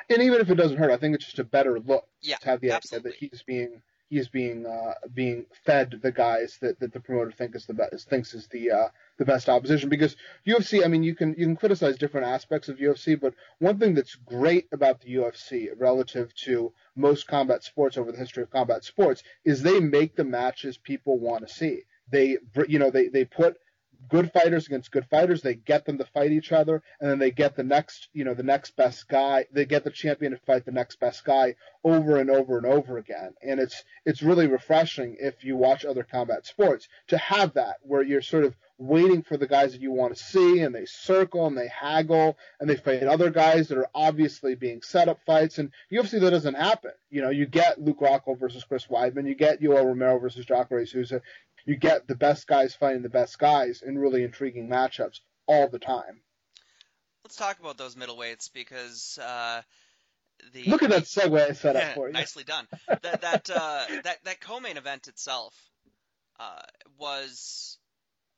[0.10, 2.46] And even if it doesn't hurt, I think it's just a better look yeah, to
[2.48, 3.12] have the absolutely.
[3.12, 7.32] idea that he's being he's being uh, being fed the guys that, that the promoter
[7.32, 9.90] think is the best thinks is the uh, the best opposition.
[9.90, 13.78] Because UFC I mean you can you can criticize different aspects of UFC but one
[13.80, 18.50] thing that's great about the UFC relative to most combat sports over the history of
[18.52, 21.84] combat sports is they make the matches people want to see.
[22.12, 23.58] They you know they they put
[24.10, 25.42] good fighters against good fighters.
[25.42, 28.34] They get them to fight each other, and then they get the next, you know,
[28.34, 29.46] the next best guy.
[29.52, 32.98] They get the champion to fight the next best guy over and over and over
[32.98, 33.34] again.
[33.42, 38.04] And it's it's really refreshing if you watch other combat sports to have that where
[38.04, 41.46] you're sort of waiting for the guys that you want to see, and they circle
[41.48, 45.58] and they haggle and they fight other guys that are obviously being set up fights.
[45.60, 46.92] And UFC that doesn't happen.
[47.10, 50.86] You know, you get Luke Rockhold versus Chris Weidman, you get Yoel Romero versus Jacare
[50.86, 51.22] Souza,
[51.70, 55.78] you get the best guys fighting the best guys in really intriguing matchups all the
[55.78, 56.22] time.
[57.24, 59.62] Let's talk about those middleweights because uh,
[60.52, 62.14] the look at that segue I set up for you.
[62.14, 62.68] nicely done.
[62.88, 65.54] that that uh, that that co-main event itself
[66.40, 66.64] uh,
[66.98, 67.78] was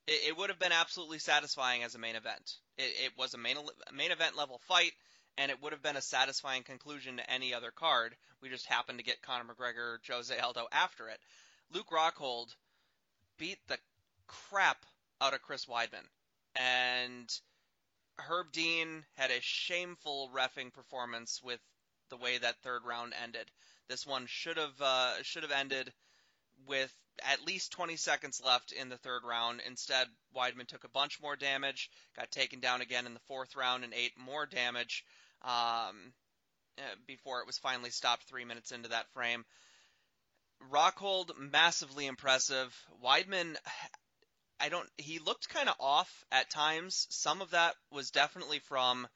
[0.07, 2.55] it, it, would have been absolutely satisfying as a main event.
[2.77, 3.55] It, it was a main
[3.93, 4.91] main event level fight,
[5.37, 8.13] and it would have been a satisfying conclusion to any other card.
[8.41, 11.19] We just happened to get Conor McGregor, Jose Aldo after it.
[11.71, 12.55] Luke Rockhold
[13.41, 13.79] beat the
[14.27, 14.85] crap
[15.19, 16.05] out of Chris Weidman.
[16.55, 17.27] And
[18.19, 21.59] Herb Dean had a shameful refing performance with
[22.11, 23.49] the way that third round ended.
[23.89, 25.91] This one should have uh, should have ended
[26.67, 29.61] with at least 20 seconds left in the third round.
[29.65, 33.83] Instead, Weidman took a bunch more damage, got taken down again in the fourth round,
[33.83, 35.03] and ate more damage
[35.41, 36.13] um,
[36.77, 39.45] uh, before it was finally stopped three minutes into that frame.
[40.69, 42.75] Rockhold massively impressive.
[43.03, 43.55] Weidman,
[44.59, 44.89] I don't.
[44.97, 47.07] He looked kind of off at times.
[47.09, 49.07] Some of that was definitely from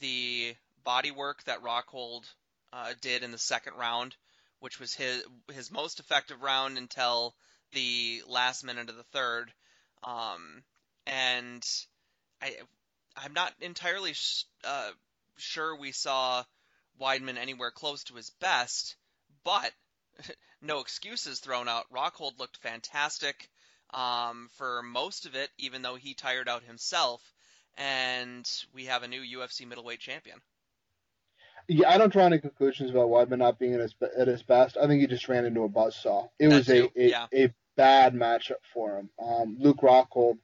[0.00, 2.24] the body work that Rockhold
[2.72, 4.16] uh, did in the second round,
[4.60, 7.34] which was his his most effective round until
[7.72, 9.52] the last minute of the third.
[10.04, 10.62] Um,
[11.06, 11.66] and
[12.40, 12.56] I
[13.16, 14.90] I'm not entirely sh- uh,
[15.36, 16.44] sure we saw
[17.00, 18.96] Weidman anywhere close to his best,
[19.44, 19.72] but
[20.62, 21.84] no excuses thrown out.
[21.94, 23.48] Rockhold looked fantastic
[23.92, 27.20] um, for most of it, even though he tired out himself.
[27.76, 30.40] And we have a new UFC middleweight champion.
[31.68, 34.76] Yeah, I don't draw any conclusions about Weidman not being at his, at his best.
[34.76, 36.28] I think he just ran into a buzzsaw.
[36.38, 37.26] It that was a, a, yeah.
[37.32, 39.08] a, bad matchup for him.
[39.18, 40.36] Um, Luke Rockhold,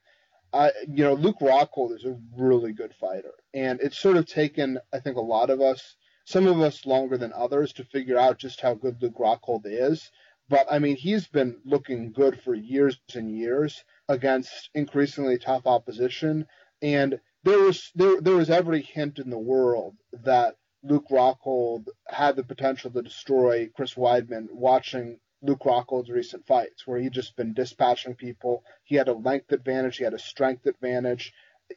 [0.50, 4.78] I, you know, Luke Rockhold is a really good fighter, and it's sort of taken,
[4.94, 5.96] I think, a lot of us
[6.28, 10.10] some of us longer than others to figure out just how good Luke Rockhold is.
[10.46, 16.46] But I mean, he's been looking good for years and years against increasingly tough opposition,
[16.82, 22.36] and there was there there was every hint in the world that Luke Rockhold had
[22.36, 24.52] the potential to destroy Chris Weidman.
[24.52, 29.50] Watching Luke Rockhold's recent fights, where he'd just been dispatching people, he had a length
[29.50, 31.32] advantage, he had a strength advantage.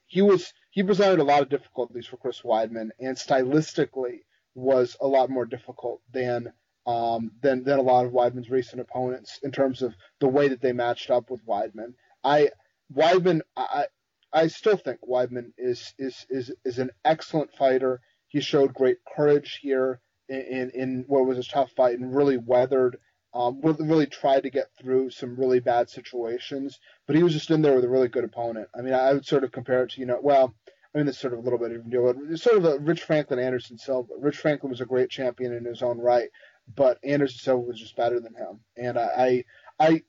[0.07, 4.23] He was he presented a lot of difficulties for Chris Weidman, and stylistically,
[4.55, 6.51] was a lot more difficult than
[6.85, 10.61] um, than than a lot of Weidman's recent opponents in terms of the way that
[10.61, 11.93] they matched up with Weidman.
[12.23, 12.49] I
[12.93, 13.85] Weidman, I
[14.33, 18.01] I still think Weidman is is is is an excellent fighter.
[18.27, 22.37] He showed great courage here in in, in what was a tough fight and really
[22.37, 22.97] weathered.
[23.33, 27.61] Um, really tried to get through some really bad situations, but he was just in
[27.61, 28.67] there with a really good opponent.
[28.77, 30.53] I mean, I would sort of compare it to, you know, well,
[30.93, 32.13] I mean, this sort of a little bit of a deal.
[32.29, 34.09] It's sort of a Rich Franklin Anderson Silva.
[34.17, 36.29] Rich Franklin was a great champion in his own right,
[36.75, 38.59] but Anderson Silva was just better than him.
[38.75, 39.45] And I,
[39.79, 40.03] I,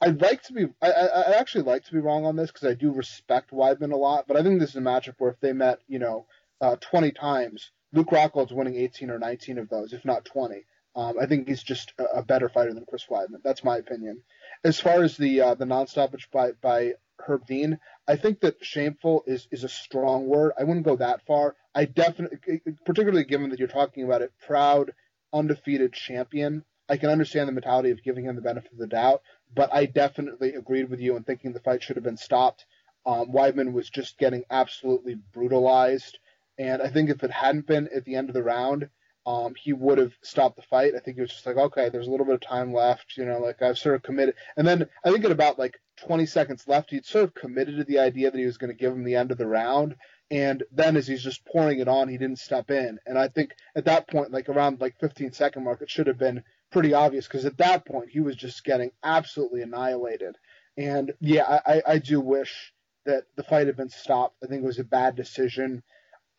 [0.00, 2.74] I'd like to be, I, I actually like to be wrong on this because I
[2.74, 5.52] do respect Weidman a lot, but I think this is a matchup where if they
[5.52, 6.26] met, you know,
[6.60, 10.64] uh, 20 times, Luke Rockhold's winning 18 or 19 of those, if not 20.
[10.94, 13.42] Um, I think he's just a, a, better fighter than Chris Weidman.
[13.42, 14.22] That's my opinion.
[14.62, 19.24] As far as the uh, the non-stoppage by by Herb Dean, I think that shameful
[19.26, 20.52] is is a strong word.
[20.58, 21.56] I wouldn't go that far.
[21.74, 24.92] I definitely, particularly given that you're talking about a proud,
[25.32, 26.64] undefeated champion.
[26.88, 29.22] I can understand the mentality of giving him the benefit of the doubt,
[29.54, 32.66] but I definitely agreed with you in thinking the fight should have been stopped.
[33.06, 36.18] Um, Weidman was just getting absolutely brutalized,
[36.58, 38.88] and I think if it hadn't been at the end of the round,
[39.24, 40.94] um, he would have stopped the fight.
[40.96, 43.24] I think he was just like, okay, there's a little bit of time left, you
[43.24, 44.34] know, like I've sort of committed.
[44.56, 47.84] And then I think at about like 20 seconds left, he'd sort of committed to
[47.84, 49.94] the idea that he was going to give him the end of the round.
[50.30, 52.98] And then as he's just pouring it on, he didn't step in.
[53.06, 56.18] And I think at that point, like around like 15 second mark, it should have
[56.18, 60.36] been pretty obvious because at that point he was just getting absolutely annihilated.
[60.76, 62.72] And yeah, I, I do wish
[63.04, 64.36] that the fight had been stopped.
[64.42, 65.82] I think it was a bad decision.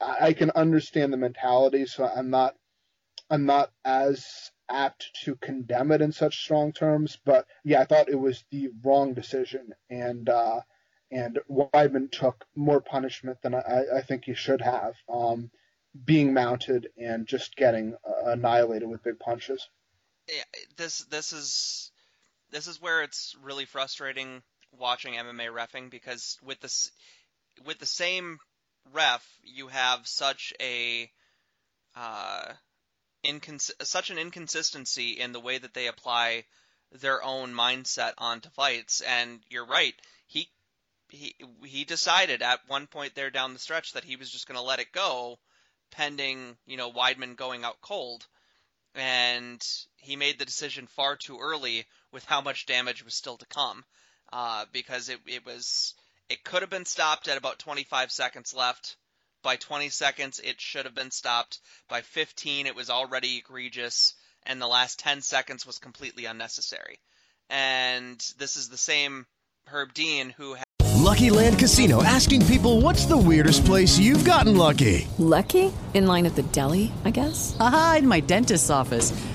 [0.02, 2.56] I, I can understand the mentality, so I'm not
[3.34, 8.08] I'm not as apt to condemn it in such strong terms, but yeah, I thought
[8.08, 10.62] it was the wrong decision, and uh,
[11.10, 15.50] and Weidman took more punishment than I, I think he should have, um,
[16.06, 19.68] being mounted and just getting uh, annihilated with big punches.
[20.28, 20.44] Yeah,
[20.78, 21.92] this this is
[22.52, 24.44] this is where it's really frustrating
[24.78, 26.92] watching MMA refing because with this
[27.66, 28.38] with the same
[28.92, 31.10] ref, you have such a
[31.96, 32.54] uh,
[33.24, 36.46] incons- such an inconsistency in the way that they apply
[36.92, 39.02] their own mindset onto fights.
[39.02, 39.96] And you're right,
[40.28, 40.50] he
[41.10, 44.58] he he decided at one point there down the stretch that he was just going
[44.58, 45.40] to let it go,
[45.92, 48.26] pending you know Weidman going out cold,
[48.96, 49.64] and
[49.98, 53.86] he made the decision far too early with how much damage was still to come,
[54.32, 55.94] uh, because it it was
[56.30, 58.98] it could have been stopped at about 25 seconds left
[59.44, 61.60] by 20 seconds, it should have been stopped.
[61.90, 67.00] By 15, it was already egregious, and the last 10 seconds was completely unnecessary.
[67.50, 69.28] And this is the same
[69.68, 70.56] Herb Dean who.
[70.56, 70.64] Ha-
[71.04, 75.08] lucky Land Casino asking people what's the weirdest place you've gotten lucky?
[75.18, 75.72] Lucky?
[75.94, 77.56] In line at the deli, I guess?
[77.60, 79.12] Aha, in my dentist's office.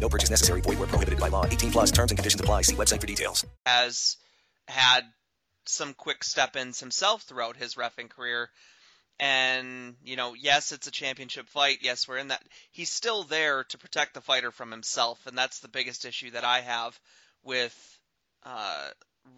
[0.00, 0.60] No purchase necessary.
[0.62, 1.44] Void where prohibited by law.
[1.44, 2.62] 18 plus terms and conditions apply.
[2.62, 3.46] See website for details.
[3.66, 4.16] Has
[4.66, 5.02] had
[5.66, 8.50] some quick step ins himself throughout his refing career.
[9.18, 11.80] And, you know, yes, it's a championship fight.
[11.82, 12.42] Yes, we're in that.
[12.72, 15.26] He's still there to protect the fighter from himself.
[15.26, 16.98] And that's the biggest issue that I have
[17.44, 17.98] with
[18.44, 18.88] uh,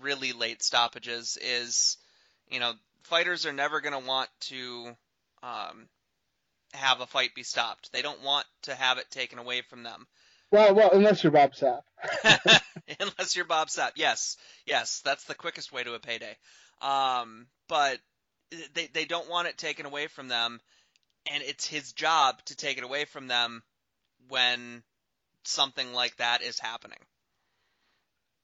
[0.00, 1.96] really late stoppages is,
[2.48, 4.96] you know, fighters are never going to want to
[5.42, 5.88] um,
[6.74, 7.92] have a fight be stopped.
[7.92, 10.06] They don't want to have it taken away from them.
[10.52, 11.80] Well, well, unless you're Bob Sapp.
[13.00, 14.36] unless you're Bob Sapp, yes,
[14.66, 16.36] yes, that's the quickest way to a payday.
[16.82, 17.98] Um, but
[18.74, 20.60] they they don't want it taken away from them,
[21.32, 23.62] and it's his job to take it away from them
[24.28, 24.82] when
[25.44, 26.98] something like that is happening.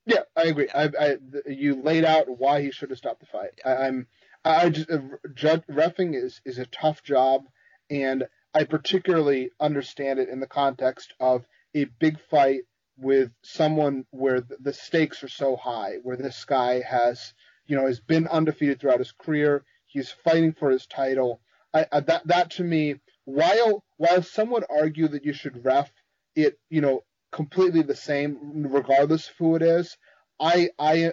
[0.06, 0.70] Yeah, I agree.
[0.74, 1.16] I, I,
[1.46, 3.60] you laid out why he should have stopped the fight.
[3.66, 4.06] I, am
[4.42, 5.00] I just uh,
[5.34, 7.44] judge, refing is is a tough job,
[7.90, 11.44] and I particularly understand it in the context of
[11.82, 12.62] a big fight
[12.96, 17.32] with someone where the stakes are so high, where this guy has,
[17.66, 19.64] you know, has been undefeated throughout his career.
[19.86, 21.40] He's fighting for his title.
[21.72, 25.90] I, I, that that to me, while while some would argue that you should ref
[26.34, 29.96] it, you know, completely the same regardless of who it is,
[30.40, 31.12] I I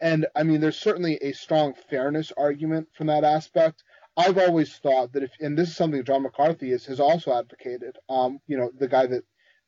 [0.00, 3.82] and I mean there's certainly a strong fairness argument from that aspect.
[4.16, 7.96] I've always thought that if and this is something John McCarthy is, has also advocated.
[8.08, 9.24] Um, you know, the guy that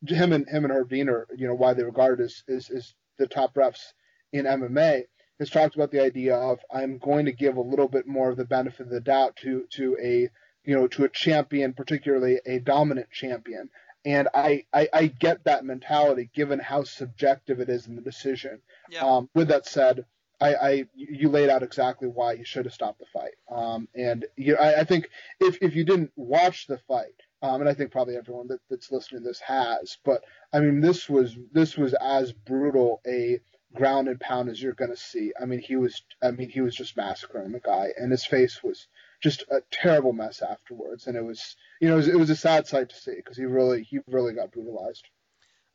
[0.06, 2.94] him and him and Herb Dean are, you know, why they regard as is, is
[3.18, 3.92] the top refs
[4.32, 5.04] in MMA
[5.38, 8.36] has talked about the idea of I'm going to give a little bit more of
[8.36, 10.28] the benefit of the doubt to to a
[10.64, 13.68] you know to a champion, particularly a dominant champion.
[14.04, 18.60] And I, I, I get that mentality given how subjective it is in the decision.
[18.90, 19.04] Yeah.
[19.04, 20.04] Um, with that said,
[20.40, 23.34] I, I you laid out exactly why you should have stopped the fight.
[23.48, 27.68] Um, and you, I, I think if if you didn't watch the fight, um, and
[27.68, 31.36] I think probably everyone that, that's listening to this has, but I mean this was
[31.52, 33.40] this was as brutal a
[33.74, 35.32] ground and pound as you're going to see.
[35.40, 38.62] I mean he was I mean he was just massacring the guy, and his face
[38.62, 38.86] was
[39.22, 42.36] just a terrible mess afterwards, and it was you know it was, it was a
[42.36, 45.06] sad sight to see because he really he really got brutalized.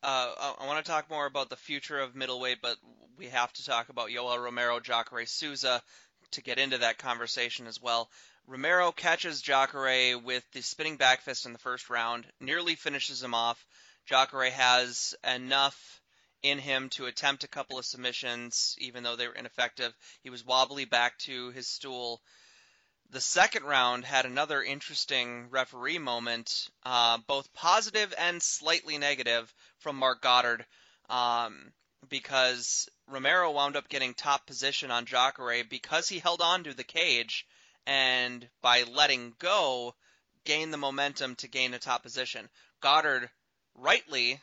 [0.04, 2.78] Uh, I, I want to talk more about the future of middleweight, but
[3.18, 5.82] we have to talk about Yoel Romero, Jacare Souza
[6.32, 8.10] to get into that conversation as well.
[8.50, 13.34] Romero catches Jacare with the spinning back fist in the first round, nearly finishes him
[13.34, 13.66] off.
[14.06, 16.02] Jacare has enough
[16.42, 19.94] in him to attempt a couple of submissions, even though they were ineffective.
[20.24, 22.22] He was wobbly back to his stool.
[23.10, 29.98] The second round had another interesting referee moment, uh, both positive and slightly negative from
[29.98, 30.66] Marc Goddard,
[31.10, 31.74] um,
[32.08, 36.86] because Romero wound up getting top position on Jacare because he held on to the
[36.86, 37.46] cage
[37.88, 39.96] and by letting go,
[40.44, 42.48] gain the momentum to gain a top position.
[42.82, 43.30] Goddard
[43.74, 44.40] rightly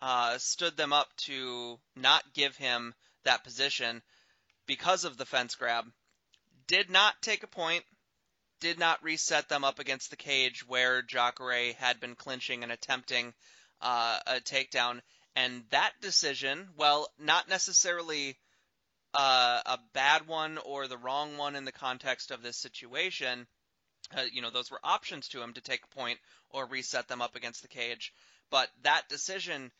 [0.00, 4.02] uh, stood them up to not give him that position
[4.66, 5.86] because of the fence grab
[6.66, 7.84] did not take a point,
[8.60, 13.34] did not reset them up against the cage where Jacare had been clinching and attempting
[13.80, 15.00] uh, a takedown.
[15.34, 18.38] And that decision, well, not necessarily
[19.16, 23.46] uh, a bad one or the wrong one in the context of this situation,
[24.16, 26.18] uh, you know, those were options to him to take a point
[26.50, 28.12] or reset them up against the cage.
[28.50, 29.72] But that decision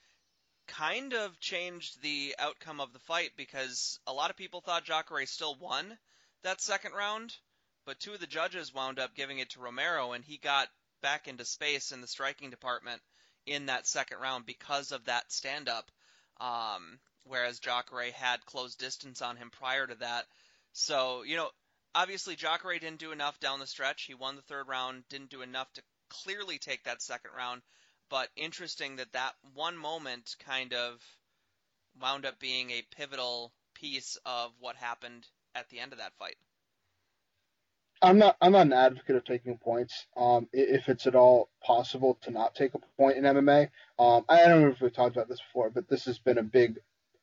[0.66, 5.26] kind of changed the outcome of the fight because a lot of people thought Jacare
[5.26, 5.98] still won
[6.42, 7.36] that second round,
[7.84, 10.68] but two of the judges wound up giving it to Romero, and he got
[11.02, 13.02] back into space in the striking department
[13.44, 15.90] in that second round because of that stand up.
[16.40, 20.24] Um, whereas Jacare had closed distance on him prior to that.
[20.72, 21.48] So, you know,
[21.94, 24.02] obviously Jacare didn't do enough down the stretch.
[24.02, 27.62] He won the third round, didn't do enough to clearly take that second round.
[28.08, 31.00] But interesting that that one moment kind of
[32.00, 36.36] wound up being a pivotal piece of what happened at the end of that fight.
[38.02, 40.06] I'm not I'm not an advocate of taking points.
[40.16, 44.46] Um, if it's at all possible to not take a point in MMA, um, I
[44.46, 46.78] don't know if we've talked about this before, but this has been a big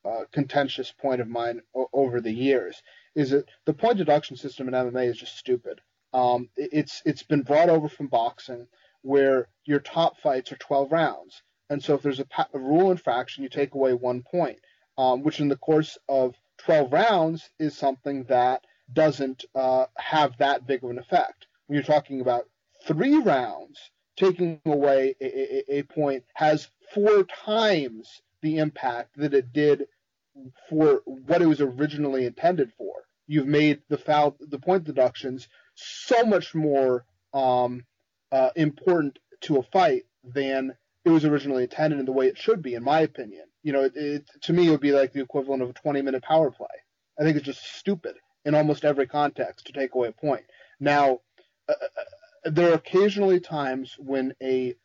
[0.06, 2.82] uh, contentious point of mine o- over the years.
[3.16, 5.82] Is that the point deduction system in MMA is just stupid.
[6.14, 8.68] Um, it's it's been brought over from boxing,
[9.02, 12.92] where your top fights are 12 rounds, and so if there's a, pa- a rule
[12.92, 14.60] infraction, you take away one point,
[14.98, 20.68] um, which in the course of 12 rounds is something that doesn't uh, have that
[20.68, 21.48] big of an effect.
[21.66, 22.44] When you're talking about
[22.86, 23.80] three rounds,
[24.18, 29.88] taking away a, a, a point has four times the impact that it did
[30.70, 32.94] for what it was originally intended for.
[33.28, 37.86] You've made the foul, the point deductions so much more um,
[38.32, 40.76] uh, important to a fight than
[41.06, 43.46] it was originally intended in the way it should be, in my opinion.
[43.62, 46.02] You know, it, it, to me, it would be like the equivalent of a 20
[46.02, 46.68] minute power play.
[47.20, 48.16] I think it's just stupid
[48.46, 50.44] in almost every context to take away a point.
[50.80, 51.20] Now,
[51.70, 54.76] uh, uh, there are occasionally times when a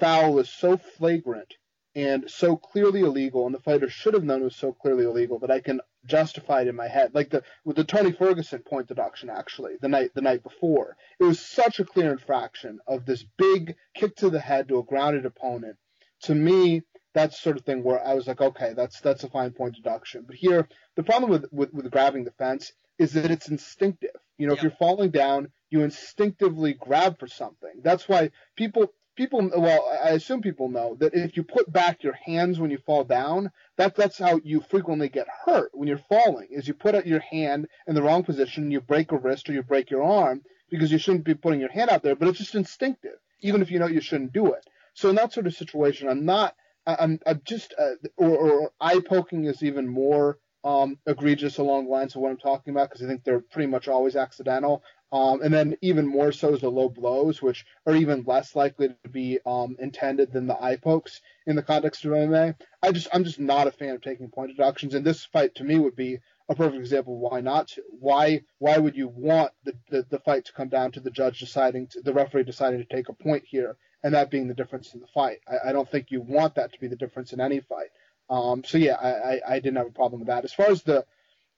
[0.00, 1.54] foul is so flagrant
[1.96, 5.38] and so clearly illegal, and the fighter should have known it was so clearly illegal
[5.38, 7.14] that I can justify it in my head.
[7.14, 11.24] Like the with the Tony Ferguson point deduction, actually, the night the night before, it
[11.24, 15.24] was such a clear infraction of this big kick to the head to a grounded
[15.24, 15.76] opponent.
[16.22, 16.82] To me,
[17.12, 20.24] that's sort of thing where I was like, okay, that's that's a fine point deduction.
[20.26, 24.10] But here, the problem with with, with grabbing the fence is that it's instinctive.
[24.36, 24.58] You know, yep.
[24.58, 27.80] if you're falling down, you instinctively grab for something.
[27.82, 32.14] That's why people people well, I assume people know that if you put back your
[32.14, 36.48] hands when you fall down, that that's how you frequently get hurt when you're falling.
[36.50, 39.52] Is you put out your hand in the wrong position, you break a wrist or
[39.52, 42.38] you break your arm because you shouldn't be putting your hand out there, but it's
[42.38, 44.66] just instinctive, even if you know you shouldn't do it.
[44.94, 46.54] So in that sort of situation, I'm not.
[46.86, 51.90] I'm, I'm just, uh, or, or eye poking is even more um, egregious along the
[51.90, 54.82] lines of what I'm talking about because I think they're pretty much always accidental.
[55.14, 58.88] Um, and then even more so is the low blows, which are even less likely
[58.88, 62.56] to be um, intended than the eye pokes in the context of MMA.
[62.82, 65.64] I just I'm just not a fan of taking point deductions, and this fight to
[65.64, 67.70] me would be a perfect example why not.
[68.00, 71.38] Why why would you want the, the, the fight to come down to the judge
[71.38, 74.94] deciding to, the referee deciding to take a point here, and that being the difference
[74.94, 75.38] in the fight?
[75.46, 77.90] I, I don't think you want that to be the difference in any fight.
[78.28, 80.44] Um, so yeah, I, I, I didn't have a problem with that.
[80.44, 81.04] As far as the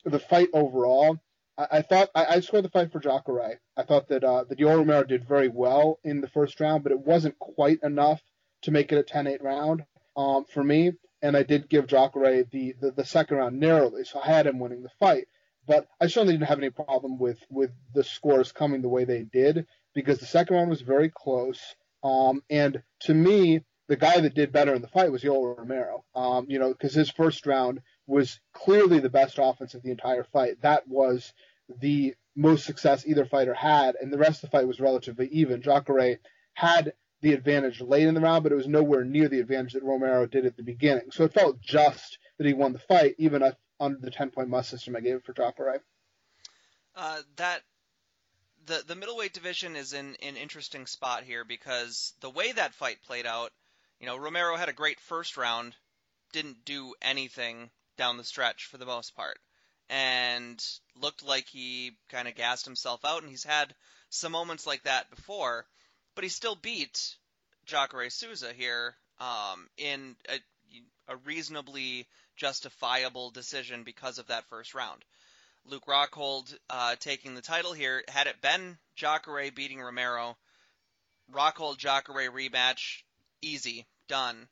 [0.04, 1.18] the fight overall,
[1.58, 3.60] I, I thought I, I scored the fight for Jacare.
[3.76, 6.92] I thought that uh, that Yoel Romero did very well in the first round, but
[6.92, 8.20] it wasn't quite enough
[8.62, 9.84] to make it a 10-8 round
[10.16, 10.92] um, for me.
[11.22, 14.58] And I did give Jacare the, the, the second round narrowly, so I had him
[14.58, 15.28] winning the fight.
[15.66, 19.22] But I certainly didn't have any problem with with the scores coming the way they
[19.22, 21.74] did because the second round was very close.
[22.04, 26.04] Um, and to me, the guy that did better in the fight was Yoel Romero.
[26.14, 30.24] Um, you know, because his first round was clearly the best offense of the entire
[30.24, 30.62] fight.
[30.62, 31.32] That was
[31.80, 35.62] the most success either fighter had, and the rest of the fight was relatively even.
[35.62, 36.18] Jacare
[36.54, 36.92] had
[37.22, 40.26] the advantage late in the round, but it was nowhere near the advantage that Romero
[40.26, 41.10] did at the beginning.
[41.10, 43.42] So it felt just that he won the fight, even
[43.80, 45.82] under the 10 point must system I gave for Jacare.
[46.94, 47.62] Uh, that
[48.66, 52.98] the the middleweight division is in an interesting spot here because the way that fight
[53.06, 53.52] played out,
[54.00, 55.74] you know, Romero had a great first round,
[56.32, 59.38] didn't do anything down the stretch for the most part,
[59.88, 60.62] and
[61.00, 63.22] looked like he kind of gassed himself out.
[63.22, 63.74] And he's had
[64.10, 65.66] some moments like that before,
[66.14, 67.16] but he still beat
[67.66, 75.04] Jacare Souza here um, in a, a reasonably justifiable decision because of that first round.
[75.64, 78.04] Luke Rockhold uh, taking the title here.
[78.08, 80.36] Had it been Jacare beating Romero,
[81.32, 83.02] Rockhold Jacare rematch,
[83.42, 84.48] easy, done.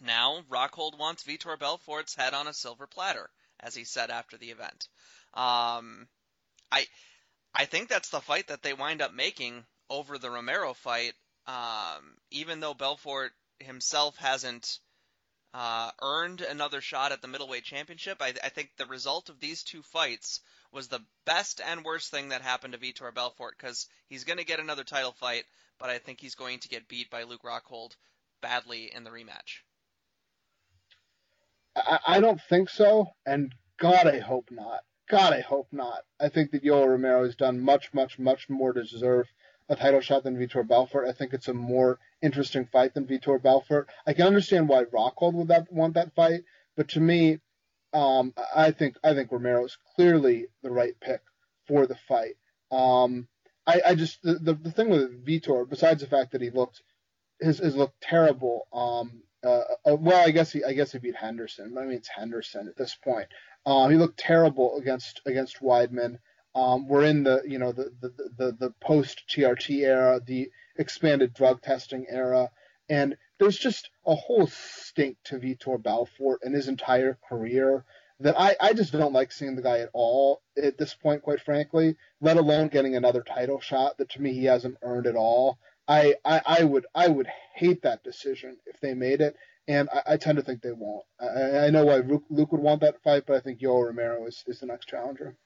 [0.00, 3.30] Now, Rockhold wants Vitor Belfort's head on a silver platter,
[3.60, 4.88] as he said after the event.
[5.32, 6.08] Um,
[6.70, 6.86] I,
[7.54, 11.14] I think that's the fight that they wind up making over the Romero fight.
[11.46, 14.78] Um, even though Belfort himself hasn't
[15.52, 19.62] uh, earned another shot at the middleweight championship, I, I, think the result of these
[19.62, 20.40] two fights
[20.72, 24.44] was the best and worst thing that happened to Vitor Belfort because he's going to
[24.44, 25.44] get another title fight,
[25.78, 27.94] but I think he's going to get beat by Luke Rockhold
[28.40, 29.62] badly in the rematch.
[31.76, 34.80] I, I don't think so, and God, I hope not.
[35.08, 36.02] God, I hope not.
[36.20, 39.26] I think that Yoel Romero has done much, much, much more to deserve
[39.68, 41.06] a title shot than Vitor Belfort.
[41.08, 43.88] I think it's a more interesting fight than Vitor Belfort.
[44.06, 46.44] I can understand why Rockhold would that, want that fight,
[46.76, 47.40] but to me,
[47.92, 51.22] um, I think I think Romero is clearly the right pick
[51.68, 52.36] for the fight.
[52.72, 53.28] Um,
[53.66, 56.82] I, I, just the, the, the thing with Vitor, besides the fact that he looked
[57.40, 61.76] his looked terrible um, uh, uh, well, I guess he I guess he beat Henderson.
[61.76, 63.28] I mean, it's Henderson at this point.
[63.66, 66.18] Um, he looked terrible against against Weidman.
[66.54, 71.34] Um, we're in the you know the the the, the post TRT era, the expanded
[71.34, 72.50] drug testing era,
[72.88, 77.84] and there's just a whole stink to Vitor Belfort and his entire career
[78.20, 81.40] that I, I just don't like seeing the guy at all at this point, quite
[81.40, 85.58] frankly, let alone getting another title shot that to me he hasn't earned at all.
[85.86, 89.36] I, I, I would I would hate that decision if they made it,
[89.68, 91.04] and I, I tend to think they won't.
[91.20, 94.42] I, I know why Luke, would want that fight, but I think Yoel Romero is,
[94.46, 95.36] is the next challenger.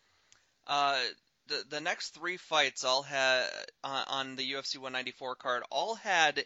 [0.66, 1.00] Uh,
[1.48, 3.48] the the next three fights all had
[3.82, 6.44] uh, on the UFC 194 card all had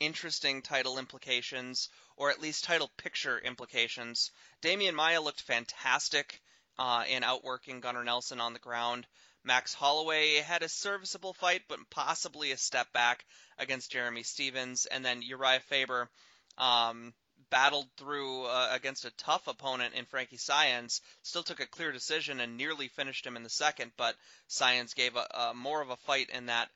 [0.00, 4.30] interesting title implications, or at least title picture implications.
[4.62, 6.40] Demian Maia looked fantastic
[6.78, 9.06] uh, in outworking Gunnar Nelson on the ground.
[9.48, 13.24] Max Holloway had a serviceable fight, but possibly a step back
[13.58, 14.84] against Jeremy Stephens.
[14.84, 16.10] And then Uriah Faber
[16.58, 17.14] um,
[17.48, 22.40] battled through uh, against a tough opponent in Frankie Saenz, still took a clear decision
[22.40, 24.14] and nearly finished him in the second, but
[24.50, 26.68] Saenz gave a, a more of a fight in that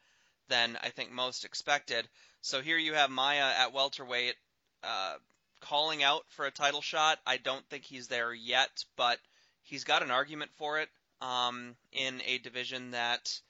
[0.48, 2.08] than I think most expected.
[2.40, 4.36] So here you have Maia at welterweight
[4.82, 5.16] uh,
[5.60, 7.18] calling out for a title shot.
[7.26, 9.18] I don't think he's there yet, but
[9.62, 10.88] he's got an argument for it
[11.22, 13.40] um, in a division that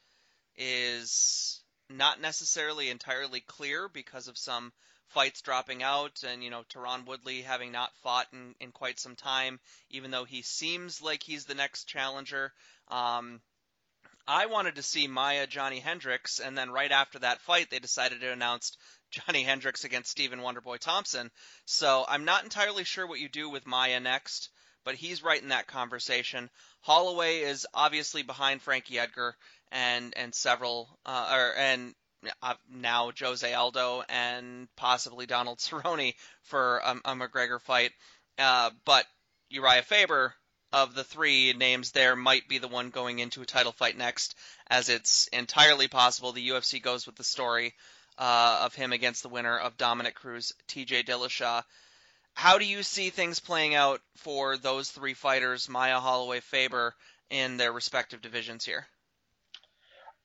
[0.57, 4.73] is not necessarily entirely clear because of some
[5.09, 9.17] fights dropping out and you know Tyron Woodley having not fought in, in quite some
[9.17, 9.59] time
[9.91, 12.53] even though he seems like he's the next challenger.
[12.89, 13.41] Um,
[14.27, 18.21] I wanted to see Maia Johnny Hendricks and then right after that fight they decided
[18.21, 18.77] to announce
[19.11, 21.31] Johnny Hendricks against Stephen Wonderboy Thompson.
[21.67, 24.51] So I'm not entirely sure what you do with Maia next
[24.85, 26.51] but he's right in that conversation.
[26.81, 29.37] Holloway is obviously behind Frankie Edgar
[29.71, 31.95] and and several uh, or and
[32.43, 37.93] uh, now Jose Aldo and possibly Donald Cerrone for a, a McGregor fight.
[38.39, 39.07] Uh, but
[39.51, 40.35] Uriah Faber
[40.73, 44.35] of the three names there might be the one going into a title fight next,
[44.69, 47.75] as it's entirely possible the UFC goes with the story
[48.19, 51.63] uh, of him against the winner of Dominick Cruz, TJ Dillashaw.
[52.35, 56.95] How do you see things playing out for those three fighters, Maia, Holloway, Faber,
[57.31, 58.87] in their respective divisions here?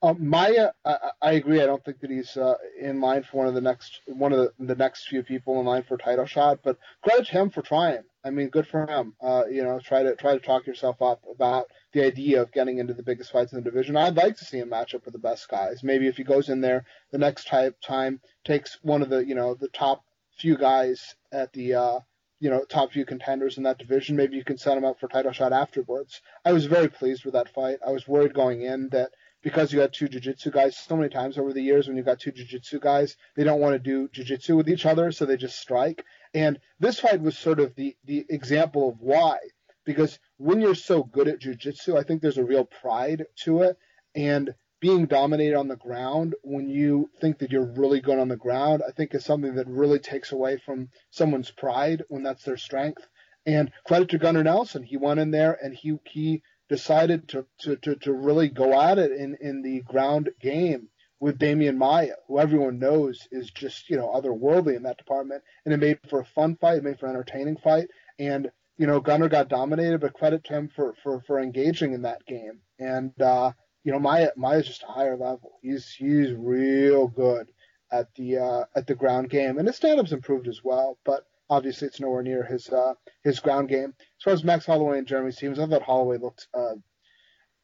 [0.01, 1.61] Um, Maia, I, I, agree.
[1.61, 4.39] I don't think that he's uh, in line for one of the next one of
[4.39, 6.59] the, the, next few people in line for a title shot.
[6.63, 8.03] But credit him for trying.
[8.23, 9.15] I mean, good for him.
[9.19, 12.77] Uh, you know, try to try to talk yourself up about the idea of getting
[12.77, 13.97] into the biggest fights in the division.
[13.97, 15.81] I'd like to see him match up with the best guys.
[15.81, 19.33] Maybe if he goes in there the next type, time, takes one of the you
[19.33, 20.03] know the top
[20.37, 21.99] few guys at the uh,
[22.39, 24.15] you know top few contenders in that division.
[24.15, 26.21] Maybe you can set him up for title shot afterwards.
[26.45, 27.79] I was very pleased with that fight.
[27.85, 29.11] I was worried going in that
[29.43, 32.19] because you had two jiu-jitsu guys so many times over the years when you got
[32.19, 35.59] two jiu-jitsu guys they don't want to do jiu-jitsu with each other so they just
[35.59, 39.37] strike and this fight was sort of the the example of why
[39.85, 43.77] because when you're so good at jiu-jitsu i think there's a real pride to it
[44.15, 48.37] and being dominated on the ground when you think that you're really good on the
[48.37, 52.57] ground i think is something that really takes away from someone's pride when that's their
[52.57, 53.07] strength
[53.45, 57.75] and credit to gunnar nelson he went in there and he he decided to, to,
[57.77, 62.39] to, to really go at it in, in the ground game with Demian Maia, who
[62.39, 65.43] everyone knows is just, you know, otherworldly in that department.
[65.65, 67.87] And it made for a fun fight, it made for an entertaining fight.
[68.19, 72.03] And, you know, Gunnar got dominated, but credit to him for, for, for engaging in
[72.03, 72.59] that game.
[72.77, 73.53] And, uh,
[73.87, 75.59] you know, Maia, Maia's just a higher level.
[75.61, 77.47] He's, he's real good
[77.89, 79.57] at the, uh, at the ground game.
[79.57, 83.69] And his stand-up's improved as well, but obviously it's nowhere near his, uh, his ground
[83.69, 83.93] game.
[83.97, 86.49] As far as Max Holloway and Jeremy Stephens, I thought Holloway looked.
[86.53, 86.73] Uh,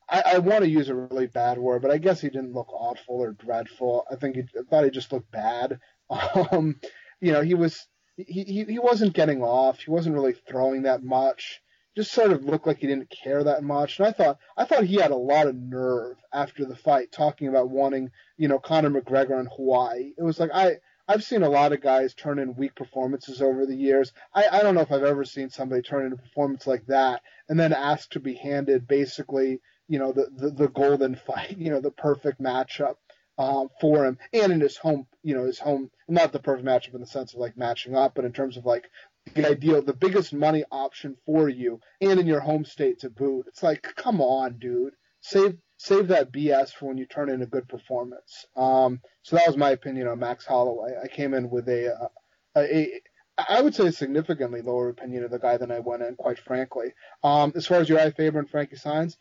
[0.09, 2.71] I, I want to use a really bad word, but I guess he didn't look
[2.71, 4.05] awful or dreadful.
[4.09, 5.79] I think he I thought he just looked bad.
[6.51, 6.79] Um,
[7.19, 9.79] you know, he was he, he he wasn't getting off.
[9.79, 11.59] He wasn't really throwing that much.
[11.95, 13.99] Just sort of looked like he didn't care that much.
[13.99, 17.47] And I thought I thought he had a lot of nerve after the fight, talking
[17.47, 20.13] about wanting you know Conor McGregor in Hawaii.
[20.17, 20.77] It was like I
[21.07, 24.13] I've seen a lot of guys turn in weak performances over the years.
[24.33, 27.21] I, I don't know if I've ever seen somebody turn in a performance like that
[27.49, 31.71] and then ask to be handed basically, you know, the, the, the golden fight, you
[31.71, 32.95] know, the perfect matchup
[33.37, 36.93] um, for him and in his home, you know, his home, not the perfect matchup
[36.93, 38.89] in the sense of like matching up, but in terms of like
[39.35, 43.45] the ideal, the biggest money option for you and in your home state to boot.
[43.47, 44.93] It's like, come on, dude.
[45.21, 48.45] Save save that BS for when you turn in a good performance.
[48.55, 50.93] Um, so that was my opinion on Max Holloway.
[51.01, 52.07] I came in with a, uh,
[52.55, 53.01] a, a
[53.37, 56.39] I would say a significantly lower opinion of the guy than I went in, quite
[56.39, 56.93] frankly.
[57.23, 59.17] Um, as far as Uriah Faber and Frankie Saenz,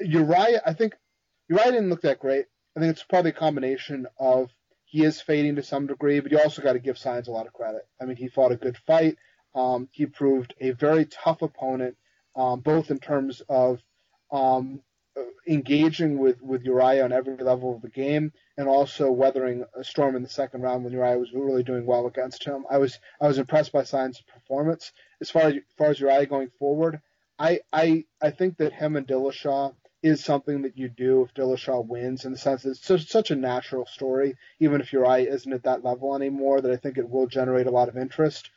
[0.00, 0.94] Uriah, I think
[1.48, 2.46] Uriah didn't look that great.
[2.76, 4.50] I think it's probably a combination of
[4.86, 7.46] he is fading to some degree, but you also got to give Saenz a lot
[7.46, 7.82] of credit.
[8.00, 9.16] I mean, he fought a good fight.
[9.54, 11.96] Um, he proved a very tough opponent,
[12.34, 13.82] um, both in terms of
[14.30, 14.80] um,
[15.46, 20.16] engaging with, with Uriah on every level of the game, and also weathering a storm
[20.16, 22.64] in the second round when Uriah was really doing well against him.
[22.70, 24.92] I was I was impressed by Saenz' performance.
[25.20, 27.00] As far as, as far as Uriah going forward,
[27.38, 31.86] I I I think that him and Dillashaw is something that you do if Dillashaw
[31.86, 35.64] wins, in the sense that it's such a natural story, even if Uriah isn't at
[35.64, 38.50] that level anymore, that I think it will generate a lot of interest.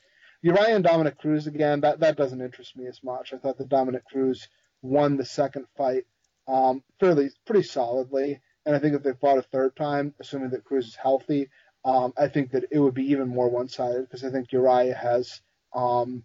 [0.45, 3.33] Uriah and Dominick Cruz again, that that doesn't interest me as much.
[3.33, 4.47] I thought that Dominick Cruz
[4.83, 6.05] won the second fight
[6.47, 8.39] um, fairly pretty solidly.
[8.63, 11.49] And I think if they fought a third time, assuming that Cruz is healthy,
[11.83, 15.41] um, I think that it would be even more one-sided because I think Uriah has
[15.73, 16.23] um,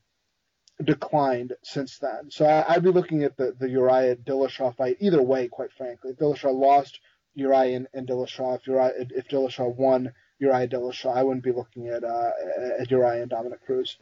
[0.84, 2.30] declined since then.
[2.30, 6.10] So I, would be looking at the, the Uriah Dillashaw fight either way, quite frankly.
[6.10, 7.00] If Dillashaw lost
[7.34, 11.88] Uriah and, and Dillashaw, if Uriah if Dillashaw won Uriah Dillashaw, I wouldn't be looking
[11.88, 12.30] at uh,
[12.78, 13.96] at Uriah and Dominick Cruz.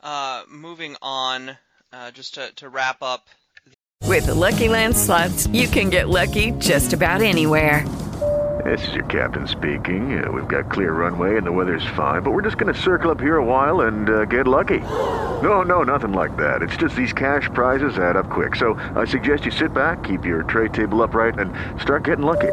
[0.00, 1.58] Uh, moving on,
[1.92, 3.28] uh, just to, to wrap up
[4.04, 7.84] with the Lucky Land slots, you can get lucky just about anywhere.
[8.64, 10.22] This is your captain speaking.
[10.22, 13.10] Uh, we've got clear runway and the weather's fine, but we're just going to circle
[13.10, 14.80] up here a while and uh, get lucky.
[15.42, 16.62] No, no, nothing like that.
[16.62, 18.56] It's just these cash prizes add up quick.
[18.56, 22.52] So I suggest you sit back, keep your tray table upright, and start getting lucky.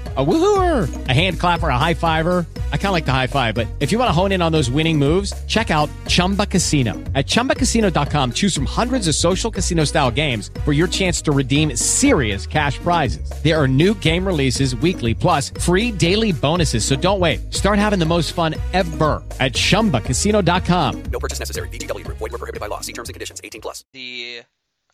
[0.17, 2.45] A woohooer, a hand clapper, a high fiver.
[2.73, 4.51] I kind of like the high five, but if you want to hone in on
[4.51, 6.95] those winning moves, check out Chumba Casino.
[7.15, 11.77] At ChumbaCasino.com, choose from hundreds of social casino style games for your chance to redeem
[11.77, 13.31] serious cash prizes.
[13.41, 16.83] There are new game releases weekly, plus free daily bonuses.
[16.83, 17.53] So don't wait.
[17.53, 21.03] Start having the most fun ever at ChumbaCasino.com.
[21.03, 21.69] No purchase necessary.
[21.69, 22.05] VGW.
[22.05, 22.81] Void were prohibited by law.
[22.81, 23.39] See terms and conditions.
[23.45, 23.85] 18 plus.
[23.93, 24.41] The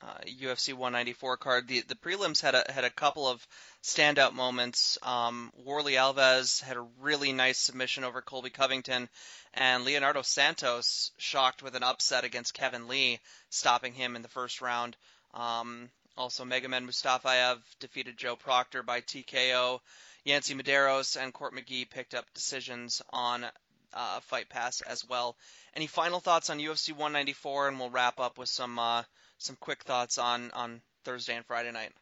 [0.01, 1.67] uh, UFC 194 card.
[1.67, 3.45] The the prelims had a had a couple of
[3.83, 4.97] standout moments.
[5.01, 9.09] Um, Warlley Alves had a really nice submission over Colby Covington,
[9.53, 13.19] and Leonardo Santos shocked with an upset against Kevin Lee,
[13.49, 14.97] stopping him in the first round.
[15.33, 19.79] Um, also, Magomed Mustafayev defeated Joe Proctor by TKO.
[20.23, 23.45] Yancy Medeiros and Court McGee picked up decisions on
[23.93, 25.37] uh, Fight Pass as well.
[25.73, 29.03] Any final thoughts on UFC 194, and we'll wrap up with some uh,
[29.37, 31.93] some quick thoughts on on Thursday and Friday night.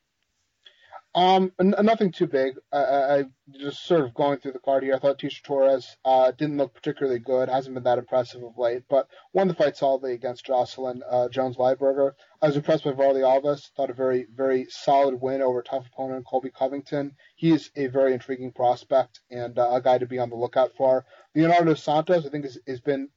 [1.15, 2.55] Um, n- nothing too big.
[2.73, 3.23] I, I,
[3.57, 4.95] just sort of going through the card here.
[4.95, 7.47] I thought Tecia Torres uh, didn't look particularly good.
[7.47, 11.55] Hasn't been that impressive of late, but won the fight solidly against Jocelyn uh, Jones
[11.55, 12.11] Lybarger.
[12.41, 13.71] I was impressed by Warlley Alves.
[13.77, 17.13] Thought a very very solid win over a tough opponent Colby Covington.
[17.37, 21.05] He's a very intriguing prospect and uh, a guy to be on the lookout for.
[21.33, 23.07] Leonardo Santos, I think, has, has been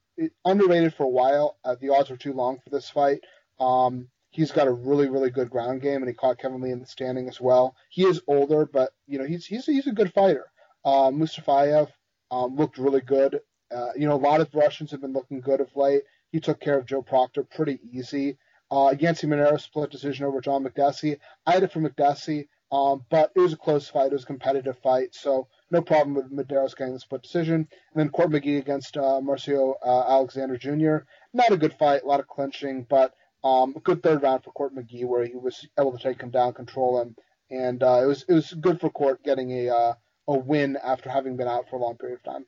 [0.44, 1.58] underrated for a while.
[1.64, 3.24] Uh, the odds were too long for this fight.
[3.58, 6.78] Um, he's got a really, really good ground game, and he caught Kevin Lee in
[6.78, 7.74] the standing as well.
[7.90, 10.46] He is older, but you know he's he's he's a good fighter.
[10.84, 11.88] Uh, Mustafayev
[12.30, 13.40] um, looked really good.
[13.74, 16.02] Uh, you know, a lot of Russians have been looking good of late.
[16.30, 18.38] He took care of Joe Proctor pretty easy.
[18.70, 21.18] Uh, Yancy Monero split decision over John Makdessi.
[21.44, 24.12] I had it for Makdessi, um, but it was a close fight.
[24.12, 27.54] It was a competitive fight, so no problem with Medeiros getting the split decision.
[27.54, 31.06] And then Court McGee against uh, Marcio uh, Alexander Jr.
[31.32, 33.14] Not a good fight, a lot of clinching, but
[33.44, 36.30] um, a good third round for Court McGee where he was able to take him
[36.30, 37.16] down, control him,
[37.50, 39.94] and uh, it was it was good for Court getting a uh,
[40.28, 42.46] a win after having been out for a long period of time.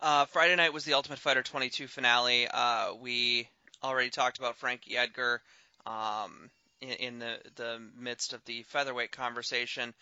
[0.00, 2.48] Uh, Friday night was the Ultimate Fighter 22 finale.
[2.48, 3.48] Uh, we
[3.82, 5.42] already talked about Frankie Edgar
[5.84, 9.92] um, in, in, the the midst of the featherweight conversation.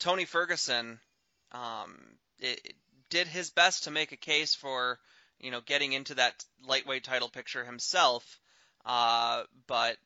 [0.00, 0.98] Tony Ferguson
[1.52, 1.96] um,
[2.40, 2.74] it, it
[3.10, 4.98] did his best to make a case for
[5.38, 8.40] you know getting into that lightweight title picture himself.
[8.84, 9.96] Uh, but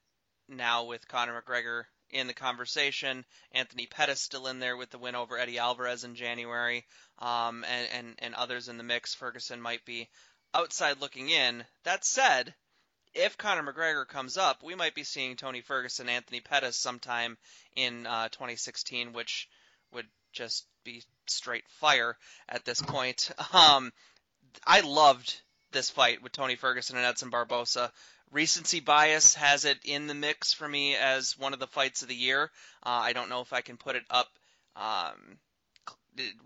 [0.48, 5.14] now with Conor McGregor in the conversation, Anthony Pettis still in there with the win
[5.14, 6.86] over Eddie Alvarez in January,
[7.18, 10.08] um, and, and, and others in the mix, Ferguson might be
[10.54, 11.64] outside looking in.
[11.84, 12.54] That said,
[13.14, 17.36] if Conor McGregor comes up, we might be seeing Tony Ferguson, Anthony Pettis sometime
[17.74, 19.48] in uh, 2016, which
[19.92, 22.16] would just be straight fire
[22.48, 23.30] at this point.
[23.52, 23.92] Um,
[24.66, 25.40] I loved
[25.72, 27.92] this fight with Tony Ferguson and Edson Barboza
[28.30, 32.08] recency bias has it in the mix for me as one of the fights of
[32.08, 32.50] the year.
[32.82, 34.28] Uh, I don't know if I can put it up
[34.76, 35.38] um,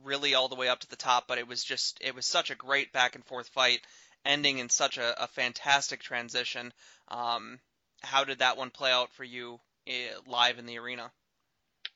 [0.04, 2.50] really all the way up to the top, but it was just it was such
[2.50, 3.80] a great back and forth fight,
[4.24, 6.72] ending in such a, a fantastic transition.
[7.08, 7.58] Um,
[8.02, 11.10] how did that one play out for you uh, live in the arena?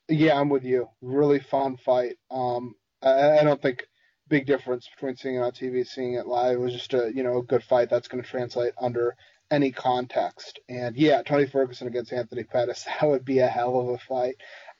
[0.09, 0.89] Yeah, I'm with you.
[1.03, 2.16] Really fun fight.
[2.30, 3.87] Um, I, I don't think
[4.28, 6.55] big difference between seeing it on TV, seeing it live.
[6.55, 9.16] It was just a you know a good fight that's going to translate under
[9.51, 10.59] any context.
[10.68, 14.36] And yeah, Tony Ferguson against Anthony Pettis, that would be a hell of a fight.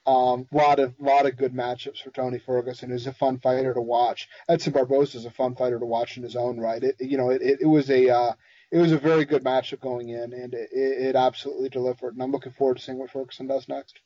[0.07, 2.93] Um, lot of lot of good matchups for Tony Ferguson.
[2.93, 4.29] He's a fun fighter to watch.
[4.49, 6.83] Edson Barboza is a fun fighter to watch in his own right.
[6.83, 8.33] It, you know, it, it, it was a uh,
[8.71, 12.15] it was a very good matchup going in, and it, it absolutely delivered.
[12.15, 13.99] And I'm looking forward to seeing what Ferguson does next.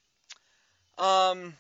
[0.97, 1.55] Um,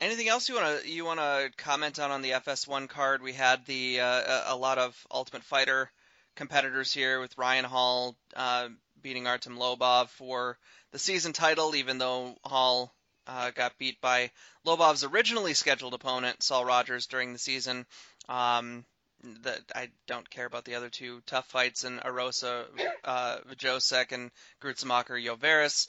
[0.00, 3.22] anything else you wanna you wanna comment on on the FS1 card?
[3.22, 5.90] We had the uh, a lot of Ultimate Fighter
[6.36, 8.68] competitors here with Ryan Hall uh,
[9.02, 10.58] beating Artem Lobov for
[10.92, 12.94] the season title, even though Hall
[13.26, 14.30] uh, got beat by
[14.66, 17.86] Lobov's originally scheduled opponent, Saul Rogers, during the season.
[18.28, 18.84] Um,
[19.22, 22.64] the, I don't care about the other two tough fights in Erosa
[23.04, 24.30] uh, Wrzosek and
[24.60, 25.88] Gruetzemacher Lloveras.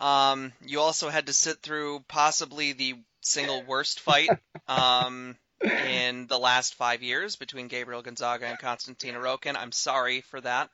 [0.00, 4.30] Um, you also had to sit through possibly the single worst fight
[4.68, 9.56] um, in the last five years between Gabriel Gonzaga and Konstantin Erokhin.
[9.56, 10.70] I'm sorry for that.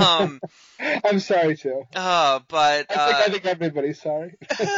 [0.00, 0.40] Um,
[1.04, 1.84] I'm sorry too.
[1.94, 4.36] Uh, but I think, uh, I think everybody's sorry.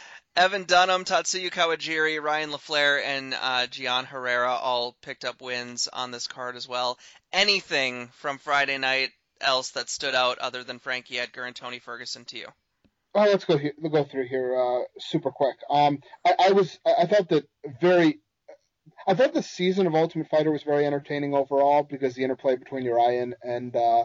[0.36, 6.10] Evan Dunham, Tatsuya Kawajiri, Ryan LaFlare, and uh, Geane Herrera all picked up wins on
[6.10, 6.98] this card as well.
[7.32, 9.10] Anything from Friday night
[9.40, 12.46] else that stood out other than Frankie Edgar and Tony Ferguson to you?
[13.14, 13.72] Oh, let's go here.
[13.78, 15.56] We'll go through here uh, super quick.
[15.70, 17.48] Um, I, I was I thought that
[17.80, 18.18] very
[19.06, 22.84] I thought the season of Ultimate Fighter was very entertaining overall because the interplay between
[22.84, 24.04] Uriah and uh,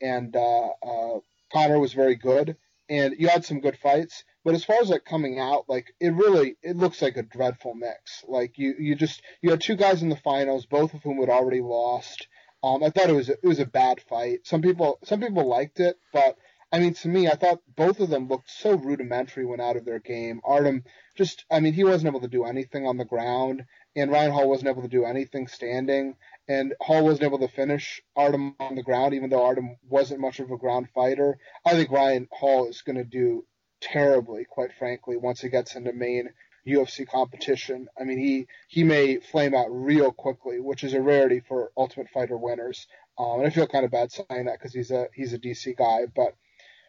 [0.00, 1.18] and uh, uh,
[1.52, 2.56] Conor was very good,
[2.88, 4.24] and you had some good fights.
[4.44, 7.74] But as far as like coming out, like it really it looks like a dreadful
[7.74, 8.24] mix.
[8.26, 11.28] Like you you just you had two guys in the finals, both of whom had
[11.28, 12.26] already lost.
[12.62, 14.46] Um, I thought it was a, it was a bad fight.
[14.46, 16.38] Some people some people liked it, but
[16.72, 19.84] I mean to me, I thought both of them looked so rudimentary when out of
[19.84, 20.40] their game.
[20.44, 20.84] Artem
[21.16, 23.64] just I mean he wasn't able to do anything on the ground,
[23.96, 26.16] and Ryan Hall wasn't able to do anything standing,
[26.48, 30.40] and Hall wasn't able to finish Artem on the ground, even though Artem wasn't much
[30.40, 31.38] of a ground fighter.
[31.64, 33.44] I think Ryan Hall is going to do
[33.80, 36.30] terribly, quite frankly, once he gets into main
[36.66, 37.88] UFC competition.
[37.98, 42.10] I mean, he he may flame out real quickly, which is a rarity for Ultimate
[42.10, 42.86] Fighter winners.
[43.18, 45.76] Um, and I feel kind of bad saying that because he's a he's a DC
[45.76, 46.36] guy, but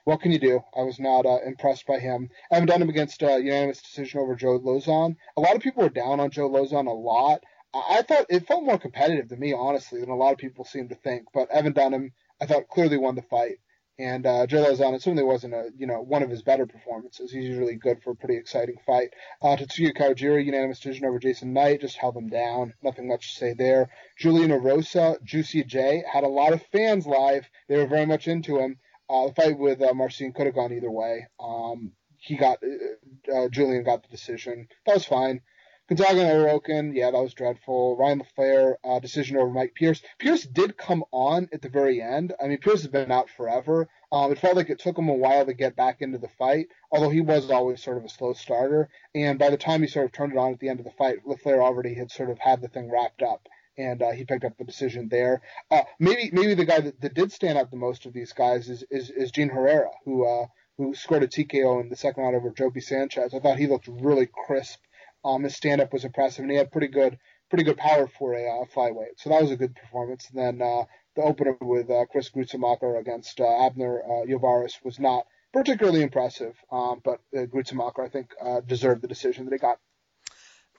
[0.03, 0.61] what can you do?
[0.75, 2.29] I was not uh, impressed by him.
[2.51, 5.15] I haven't done him against a uh, unanimous decision over Joe Lauzon.
[5.37, 7.43] A lot of people were down on Joe Lauzon a lot.
[7.73, 10.89] I, thought it felt more competitive to me, honestly, than a lot of people seem
[10.89, 11.27] to think.
[11.33, 13.59] But Evan Dunham, I thought clearly won the fight.
[13.99, 17.31] And uh, Joe Lauzon, it certainly wasn't a you know one of his better performances.
[17.31, 19.13] He's usually good for a pretty exciting fight.
[19.41, 22.73] Uh, Tatsuya Kawajiri, unanimous decision over Jason Knight, just held him down.
[22.81, 23.89] Nothing much to say there.
[24.17, 27.47] Julian Rosa, Juicy J, had a lot of fans live.
[27.67, 28.79] They were very much into him.
[29.11, 31.27] Uh, the fight with uh, Marcin could have gone either way.
[31.37, 34.69] Um, he got uh, uh, Julian got the decision.
[34.85, 35.41] That was fine.
[35.89, 37.97] Gonzaga and Erokhin, yeah, that was dreadful.
[37.97, 40.01] Ryan LaFlare, uh, decision over Mike Pierce.
[40.19, 42.31] Pierce did come on at the very end.
[42.41, 43.89] I mean, Pierce has been out forever.
[44.13, 46.67] Um, it felt like it took him a while to get back into the fight,
[46.89, 48.87] although he was always sort of a slow starter.
[49.13, 50.91] And by the time he sort of turned it on at the end of the
[50.91, 54.43] fight, LaFlare already had sort of had the thing wrapped up and uh, he picked
[54.43, 55.41] up the decision there.
[55.69, 58.69] Uh, maybe maybe the guy that, that, did stand out the most of these guys
[58.69, 60.47] is is, is Geane Herrera, who uh,
[60.77, 63.33] who scored a TKO in the second round over Joby Sanchez.
[63.33, 64.79] I thought he looked really crisp
[65.23, 67.17] um, his stand up was impressive, and he had pretty good
[67.49, 69.17] pretty good power for a uh, flyweight.
[69.17, 70.29] So that was a good performance.
[70.29, 75.25] And then uh, the opener with uh, Chris Gruetzemacher against Abner uh, Lloveras was not
[75.51, 78.29] particularly impressive, um, but uh, Gruetzemacher I think
[78.67, 79.79] deserved the decision that he got.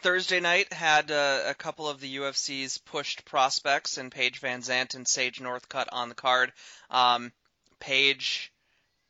[0.02, 5.06] Thursday night had uh, a couple of the UFC's pushed prospects and Paige VanZant and
[5.06, 6.52] Sage Northcutt on the card.
[6.90, 7.32] Um,
[7.78, 8.52] Paige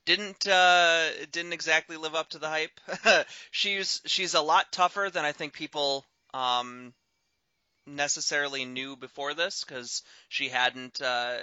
[0.04, 2.78] didn't uh, didn't exactly live up to the hype.
[3.50, 6.92] she's she's a lot tougher than I think people um,
[7.86, 11.38] necessarily knew before this because she hadn't uh,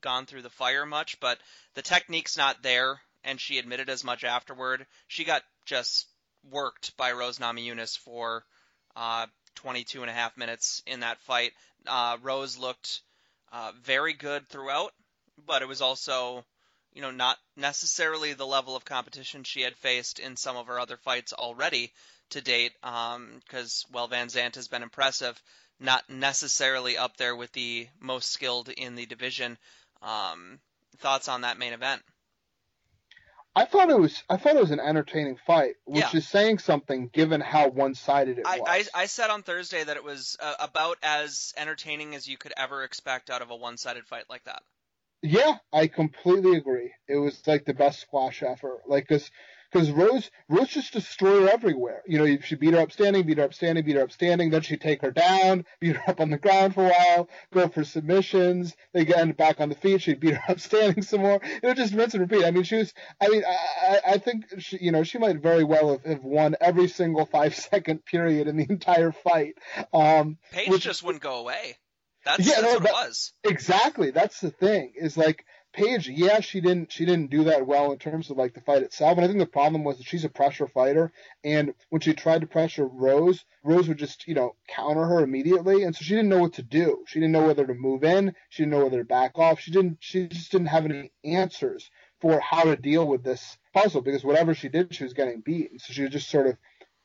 [0.00, 1.18] gone through the fire much.
[1.18, 1.38] But
[1.74, 4.86] the technique's not there, and she admitted as much afterward.
[5.08, 6.06] She got just
[6.48, 8.44] worked by Rose Namajunas for
[8.96, 9.26] uh,
[9.56, 11.52] 22 and a half minutes in that fight.
[11.86, 13.00] Uh, Rose looked
[13.52, 14.92] uh, very good throughout,
[15.46, 16.44] but it was also
[16.94, 20.78] you know, not necessarily the level of competition she had faced in some of her
[20.78, 21.92] other fights already
[22.30, 22.72] to date.
[22.82, 25.40] Because um, while VanZant has been impressive,
[25.80, 29.56] not necessarily up there with the most skilled in the division.
[30.02, 30.60] Um,
[30.98, 32.02] thoughts on that main event?
[33.54, 36.16] I thought it was I thought it was an entertaining fight, which yeah.
[36.16, 38.88] is saying something given how one sided it I, was.
[38.94, 42.54] I, I, said on Thursday that it was uh, about as entertaining as you could
[42.56, 44.62] ever expect out of a one sided fight like that.
[45.22, 46.92] Yeah, I completely agree.
[47.06, 48.80] It was like the best squash ever.
[48.86, 49.30] Like, cause,
[49.72, 52.02] cause Rose, Rose just destroyed her everywhere.
[52.06, 54.50] You know, she beat her up standing, beat her up standing, beat her up standing.
[54.50, 57.68] Then she'd take her down, beat her up on the ground for a while, go
[57.68, 58.74] for submissions.
[58.92, 60.02] They get back on the feet.
[60.02, 61.40] She'd beat her up standing some more.
[61.42, 62.44] It was just rinse and repeat.
[62.44, 65.64] I mean, she was, I mean, I, I think she, you know, she might very
[65.64, 69.54] well have, have won every single five second period in the entire fight.
[69.92, 71.76] Um, Paige which, just wouldn't go away.
[72.24, 73.32] That's, yeah, that's no, what that, it was.
[73.44, 74.10] Exactly.
[74.10, 74.92] That's the thing.
[74.96, 78.52] Is like Paige, yeah, she didn't she didn't do that well in terms of like
[78.52, 79.16] the fight itself.
[79.16, 81.12] And I think the problem was that she's a pressure fighter
[81.44, 85.82] and when she tried to pressure Rose, Rose would just, you know, counter her immediately.
[85.84, 87.04] And so she didn't know what to do.
[87.06, 89.60] She didn't know whether to move in, she didn't know whether to back off.
[89.60, 94.02] She didn't she just didn't have any answers for how to deal with this puzzle
[94.02, 95.78] because whatever she did, she was getting beaten.
[95.78, 96.56] So she was just sort of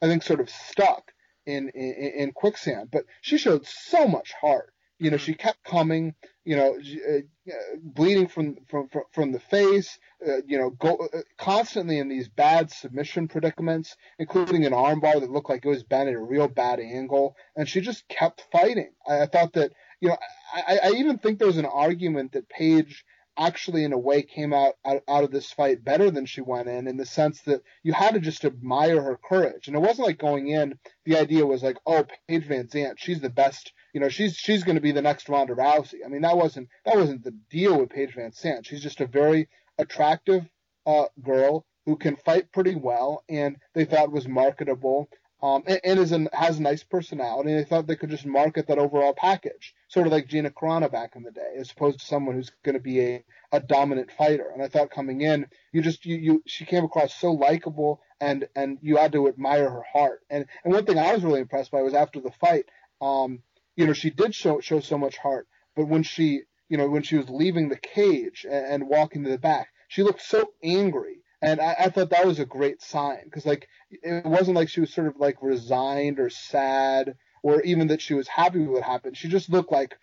[0.01, 1.13] I think sort of stuck
[1.45, 2.89] in, in, in quicksand.
[2.91, 8.27] But she showed so much heart you know, she kept coming, you know, uh, bleeding
[8.27, 13.27] from from from the face, uh, you know, go uh, constantly in these bad submission
[13.27, 17.35] predicaments, including an armbar that looked like it was bent at a real bad angle,
[17.55, 18.91] and she just kept fighting.
[19.07, 19.71] I, I thought that,
[20.01, 20.17] you know,
[20.53, 23.05] I, I even think there's an argument that Paige
[23.37, 26.67] actually in a way came out, out out of this fight better than she went
[26.67, 30.07] in in the sense that you had to just admire her courage and it wasn't
[30.07, 34.09] like going in the idea was like oh Paige VanZant she's the best you know,
[34.09, 36.05] she's she's going to be the next Ronda Rousey.
[36.05, 38.65] I mean, that wasn't that wasn't the deal with Paige VanZant.
[38.65, 40.43] She's just a very attractive
[40.85, 45.09] uh, girl who can fight pretty well, and they thought was marketable.
[45.41, 47.53] um, and, and is an, has a nice personality.
[47.53, 51.15] They thought they could just market that overall package, sort of like Gina Carano back
[51.15, 54.49] in the day, as opposed to someone who's going to be a, a dominant fighter.
[54.51, 58.47] And I thought coming in, you just you, you she came across so likable, and
[58.55, 60.21] and you had to admire her heart.
[60.29, 62.65] And and one thing I was really impressed by was after the fight,
[63.01, 63.43] um,
[63.77, 67.03] you know, she did show show so much heart, but when she you know when
[67.03, 71.21] she was leaving the cage and, and walking to the back, she looked so angry
[71.41, 74.79] and I, I thought that was a great sign because like it wasn't like she
[74.79, 78.83] was sort of like resigned or sad or even that she was happy with what
[78.83, 79.15] happened.
[79.15, 79.95] She just looked like,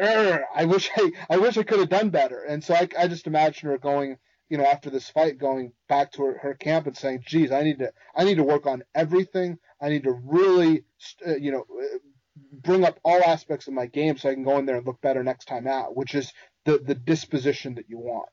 [0.00, 2.42] I wish I, I wish I could have done better.
[2.42, 4.16] And so I, I just imagine her going,
[4.48, 7.62] you know, after this fight, going back to her, her camp and saying, "Geez, I
[7.62, 9.58] need to, I need to work on everything.
[9.80, 10.84] I need to really,
[11.26, 11.98] uh, you know, uh,
[12.52, 15.00] bring up all aspects of my game so I can go in there and look
[15.00, 16.32] better next time out." Which is
[16.64, 18.28] the the disposition that you want.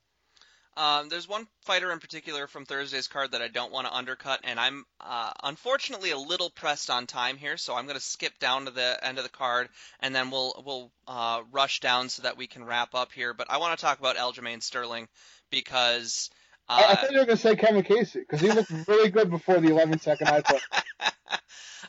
[0.78, 4.42] Um, there's one fighter in particular from Thursday's card that I don't want to undercut,
[4.44, 8.38] and I'm uh, unfortunately a little pressed on time here, so I'm going to skip
[8.40, 9.70] down to the end of the card,
[10.02, 13.34] and then we'll we'll uh, rush down so that we can wrap up here.
[13.34, 15.08] But I want to talk about Aljamain Sterling
[15.50, 16.30] because.
[16.68, 19.10] Uh, I, I thought you were going to say Kevin Casey because he looked really
[19.10, 20.62] good before the 11 second I put.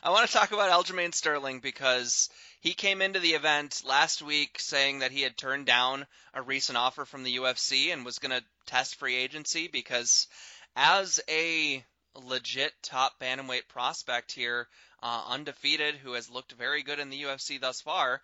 [0.03, 2.29] I want to talk about Aljamain Sterling because
[2.61, 6.77] he came into the event last week saying that he had turned down a recent
[6.77, 10.27] offer from the UFC and was going to test free agency because
[10.75, 11.83] as a
[12.15, 14.67] legit top bantamweight prospect here,
[15.01, 18.21] uh, undefeated, who has looked very good in the UFC thus far,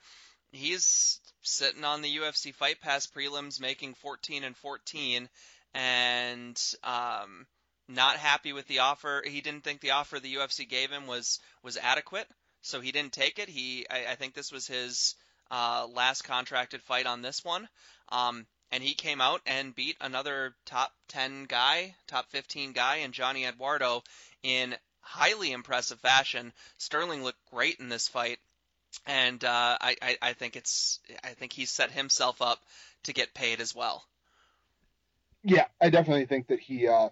[0.51, 5.29] he's sitting on the UFC Fight Pass prelims, making 14 and 14,
[5.73, 7.45] and um,
[7.87, 9.23] not happy with the offer.
[9.25, 12.27] He didn't think the offer the UFC gave him was was adequate,
[12.61, 13.49] so he didn't take it.
[13.49, 15.15] He, I, I think this was his
[15.51, 17.67] uh, last contracted fight on this one.
[18.09, 23.13] Um, and he came out and beat another top 10 guy, top 15 guy, and
[23.13, 24.03] Johnny Eduardo
[24.41, 26.51] in highly impressive fashion.
[26.79, 28.39] Sterling looked great in this fight,
[29.05, 32.63] and uh, I, I, I think it's I think he's set himself up
[33.03, 34.03] to get paid as well.
[35.43, 37.09] Yeah, I definitely think that he uh,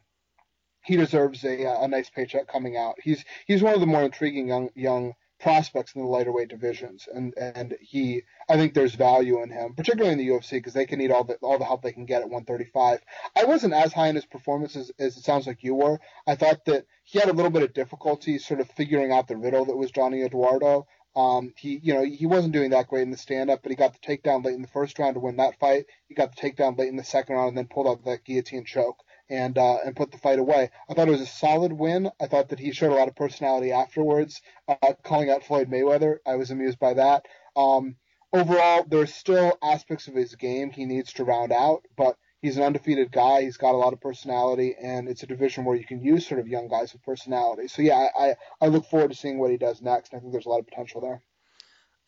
[0.83, 2.95] he deserves a a nice paycheck coming out.
[3.01, 7.07] He's he's one of the more intriguing young young prospects in the lighter weight divisions,
[7.13, 10.85] and and he, I think there's value in him, particularly in the UFC, because they
[10.85, 12.99] can need all the all the help they can get at 135.
[13.35, 15.99] I wasn't as high in his performance as, as it sounds like you were.
[16.27, 19.37] I thought that he had a little bit of difficulty sort of figuring out the
[19.37, 20.87] riddle that was Johnny Eduardo.
[21.15, 23.93] Um, he, you know, he wasn't doing that great in the stand-up, but he got
[23.93, 25.85] the takedown late in the first round to win that fight.
[26.07, 28.65] He got the takedown late in the second round and then pulled out that guillotine
[28.65, 30.69] choke and uh, and put the fight away.
[30.89, 32.09] I thought it was a solid win.
[32.21, 36.17] I thought that he showed a lot of personality afterwards, uh, calling out Floyd Mayweather.
[36.25, 37.25] I was amused by that.
[37.55, 37.95] Um,
[38.33, 42.63] overall, there's still aspects of his game he needs to round out, but he's an
[42.63, 43.43] undefeated guy.
[43.43, 46.39] He's got a lot of personality, and it's a division where you can use sort
[46.39, 47.67] of young guys with personality.
[47.67, 50.13] So yeah, I I, look forward to seeing what he does next.
[50.13, 51.21] I think there's a lot of potential there.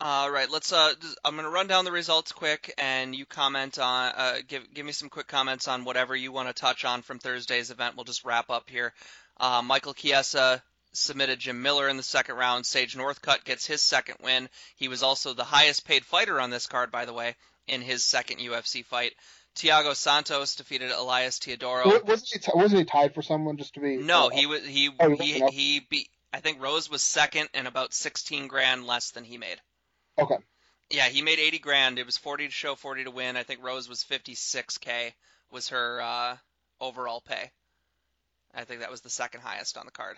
[0.00, 0.72] All right, let's.
[0.72, 0.92] Uh,
[1.24, 4.12] I'm gonna run down the results quick, and you comment on.
[4.16, 7.18] Uh, give give me some quick comments on whatever you want to touch on from
[7.18, 7.96] Thursday's event.
[7.96, 8.92] We'll just wrap up here.
[9.38, 10.62] Uh, Michael Chiesa
[10.92, 12.66] submitted Jim Miller in the second round.
[12.66, 14.48] Sage Northcutt gets his second win.
[14.76, 17.34] He was also the highest paid fighter on this card, by the way,
[17.66, 19.14] in his second UFC fight.
[19.56, 22.04] Thiago Santos defeated Elias Theodorou.
[22.04, 23.96] Wasn't he, wasn't he tied for someone just to be?
[23.96, 26.08] No, he was he oh, he, he beat.
[26.32, 29.60] I think Rose was second and about 16 grand less than he made.
[30.18, 30.36] Okay.
[30.90, 31.98] Yeah, he made 80 grand.
[31.98, 33.36] It was 40 to show, 40 to win.
[33.36, 35.12] I think Rose was 56k
[35.50, 36.36] was her uh,
[36.80, 37.50] overall pay.
[38.52, 40.16] I think that was the second highest on the card.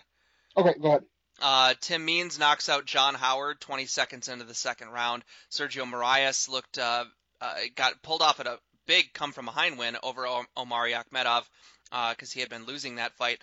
[0.55, 1.03] Okay, go ahead.
[1.39, 5.23] Uh, Tim Means knocks out John Howard 20 seconds into the second round.
[5.51, 7.05] Sergio Moraes looked uh,
[7.39, 8.57] uh, got pulled off at a
[8.87, 10.27] big come from behind win over
[10.57, 11.43] Omari Akhmedov
[11.91, 13.39] because uh, he had been losing that fight.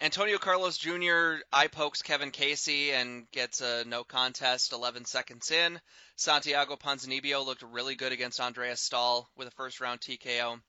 [0.00, 1.36] Antonio Carlos Jr.
[1.52, 5.80] eye pokes Kevin Casey and gets a no contest 11 seconds in.
[6.16, 10.60] Santiago Ponzinibbio looked really good against Andreas Stahl with a first round TKO.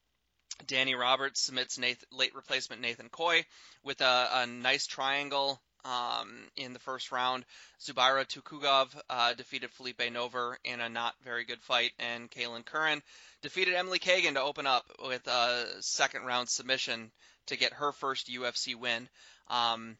[0.66, 3.46] Danny Roberts submits Nathan, late replacement Nathan Coy
[3.84, 7.46] with a, a nice triangle um, in the first round.
[7.82, 13.02] Zubaira Tukhugov uh, defeated Phillipe Nover in a not very good fight, and Kailin Curran
[13.42, 17.12] defeated Emily Kagan to open up with a second round submission
[17.48, 19.08] to get her first UFC win.
[19.50, 19.98] Um,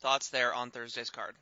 [0.00, 1.36] thoughts there on Thursday's card?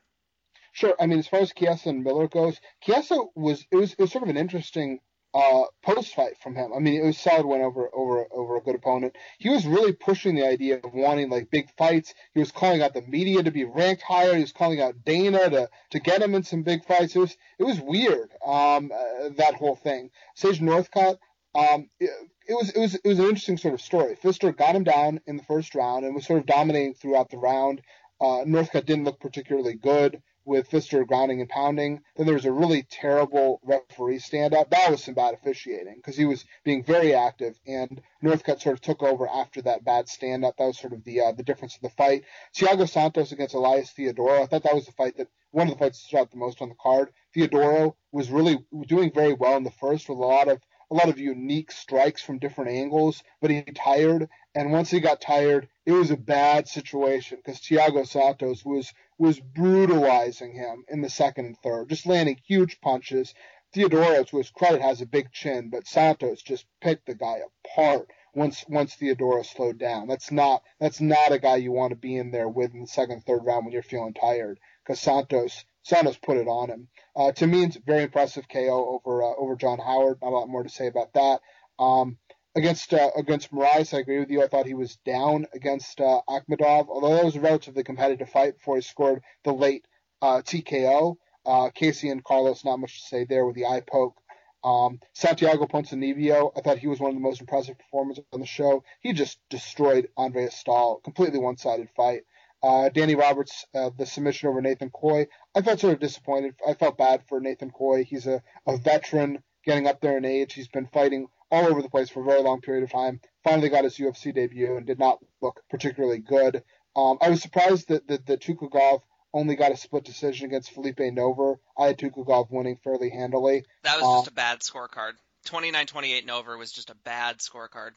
[0.72, 0.94] Sure.
[1.00, 4.12] I mean, as far as Chiesa and Miller goes, Chiesa was it was it was
[4.12, 5.00] sort of an interesting
[5.32, 6.72] uh, post fight from him.
[6.74, 9.16] I mean, it was solid win over over over a good opponent.
[9.38, 12.14] He was really pushing the idea of wanting like big fights.
[12.34, 14.34] He was calling out the media to be ranked higher.
[14.34, 17.14] He was calling out Dana to to get him in some big fights.
[17.14, 18.30] It was it was weird.
[18.44, 20.10] Um, uh, that whole thing.
[20.34, 21.18] Sage Northcutt.
[21.54, 22.10] Um, it,
[22.48, 24.16] it was it was it was an interesting sort of story.
[24.16, 27.38] Pfister got him down in the first round and was sort of dominating throughout the
[27.38, 27.82] round.
[28.20, 30.20] Uh, Northcutt didn't look particularly good
[30.50, 32.02] with Pfister grounding and pounding.
[32.16, 34.68] Then there was a really terrible referee stand up.
[34.70, 38.80] That was some bad officiating because he was being very active, and Northcutt sort of
[38.80, 40.56] took over after that bad stand up.
[40.56, 42.24] That was sort of the uh, the difference of the fight.
[42.56, 44.42] Thiago Santos against Elias Theodorou.
[44.42, 46.36] I thought that was the fight that one of the fights that stood out the
[46.36, 47.10] most on the card.
[47.34, 50.60] Theodorou was really doing very well in the first with a lot of
[50.90, 54.28] a lot of unique strikes from different angles, but he tired.
[54.54, 59.38] And once he got tired, it was a bad situation because Thiago Santos was was
[59.38, 63.34] brutalizing him in the second and third, just landing huge punches.
[63.72, 68.10] Theodorou, to his credit, has a big chin, but Santos just picked the guy apart
[68.34, 70.08] once once Theodorou slowed down.
[70.08, 72.86] That's not that's not a guy you want to be in there with in the
[72.88, 76.88] second, third round when you're feeling tired because Santos Santos put it on him.
[77.16, 80.18] Uh, to me, it's very impressive KO over uh, over John Howard.
[80.22, 81.40] Not a lot more to say about that.
[81.78, 82.18] Um,
[82.54, 84.42] against uh, against Moraes, I agree with you.
[84.42, 88.58] I thought he was down against uh, Akhmedov, although that was a relatively competitive fight
[88.58, 89.86] before he scored the late
[90.22, 91.16] uh, TKO.
[91.46, 94.20] Uh, Casey and Carlos, not much to say there with the eye poke.
[94.62, 98.46] Um, Santiago Ponzinibbio, I thought he was one of the most impressive performers on the
[98.46, 98.84] show.
[99.00, 102.24] He just destroyed Andre Stahl, completely one-sided fight.
[102.62, 106.54] Uh, Danny Roberts, uh, the submission over Nathan Coy, I felt sort of disappointed.
[106.66, 108.04] I felt bad for Nathan Coy.
[108.04, 110.52] He's a, a veteran getting up there in age.
[110.52, 113.20] He's been fighting all over the place for a very long period of time.
[113.44, 116.62] Finally got his UFC debut and did not look particularly good.
[116.94, 119.00] Um, I was surprised that, that, that Tukhugov
[119.32, 121.58] only got a split decision against Phillipe Nover.
[121.78, 123.64] I had Tukhugov winning fairly handily.
[123.82, 125.12] That was just um, a bad scorecard.
[125.46, 127.92] 29-28 Nover was just a bad scorecard.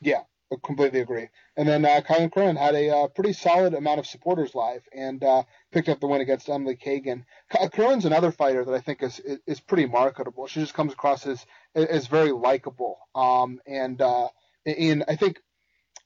[0.00, 0.22] Yeah,
[0.52, 1.28] I completely agree.
[1.56, 5.22] And then uh, Kailin Curran had a uh, pretty solid amount of supporters live and
[5.24, 5.42] uh,
[5.72, 7.24] picked up the win against Emily Kagan.
[7.72, 10.46] Curran's another fighter that I think is is pretty marketable.
[10.46, 11.44] She just comes across as
[11.74, 12.98] as very likable.
[13.14, 14.28] Um, and uh,
[14.64, 15.40] in I think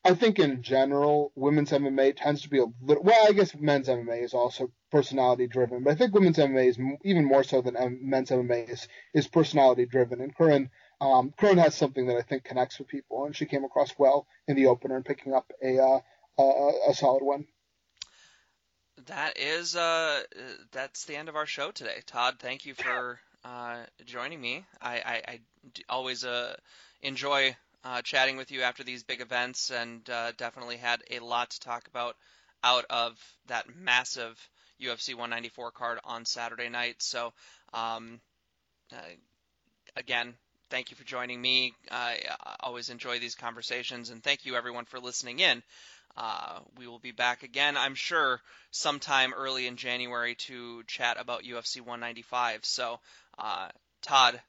[0.03, 3.03] I think in general, women's MMA tends to be a little.
[3.03, 6.79] Well, I guess men's MMA is also personality driven, but I think women's MMA is
[7.05, 10.23] even more so than men's MMA is is personality driven.
[10.23, 10.71] And Curran
[11.01, 14.27] um, Curran has something that I think connects with people, and she came across well
[14.47, 16.01] in the opener and picking up a uh,
[16.39, 17.47] a, a solid one.
[19.07, 20.23] That is uh,
[20.73, 22.01] that's the end of our show today.
[22.07, 24.65] Todd, thank you for uh, joining me.
[24.81, 25.41] I, I, I
[25.89, 26.55] always uh,
[27.01, 31.51] enjoy uh, chatting with you after these big events, and uh, definitely had a lot
[31.51, 32.17] to talk about
[32.63, 34.39] out of that massive
[34.81, 36.97] UFC 194 card on Saturday night.
[36.99, 37.33] So,
[37.73, 38.21] um,
[38.93, 38.97] uh,
[39.97, 40.35] again,
[40.71, 41.75] thank you for joining me.
[41.91, 42.21] I
[42.61, 45.63] always enjoy these conversations, and thank you everyone for listening in.
[46.17, 48.41] Uh, we will be back again, I'm sure,
[48.71, 52.65] sometime early in January to chat about UFC 195.
[52.65, 52.99] So,
[53.39, 53.69] uh,
[54.03, 54.41] Todd,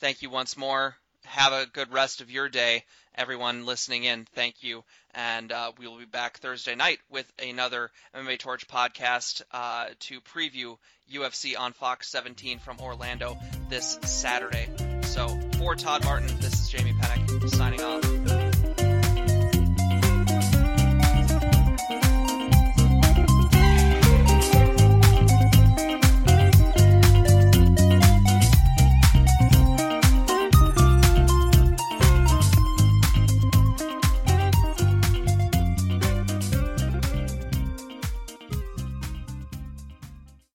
[0.00, 0.96] thank you once more.
[1.24, 2.84] Have a good rest of your day.
[3.14, 4.84] Everyone listening in, thank you.
[5.14, 10.20] And uh, we will be back Thursday night with another MMA Torch podcast uh, to
[10.20, 10.76] preview
[11.12, 13.38] UFC on Fox 17 from Orlando
[13.70, 14.93] this Saturday.
[15.14, 18.02] So for Todd Martin, this is Jamie Penick signing off.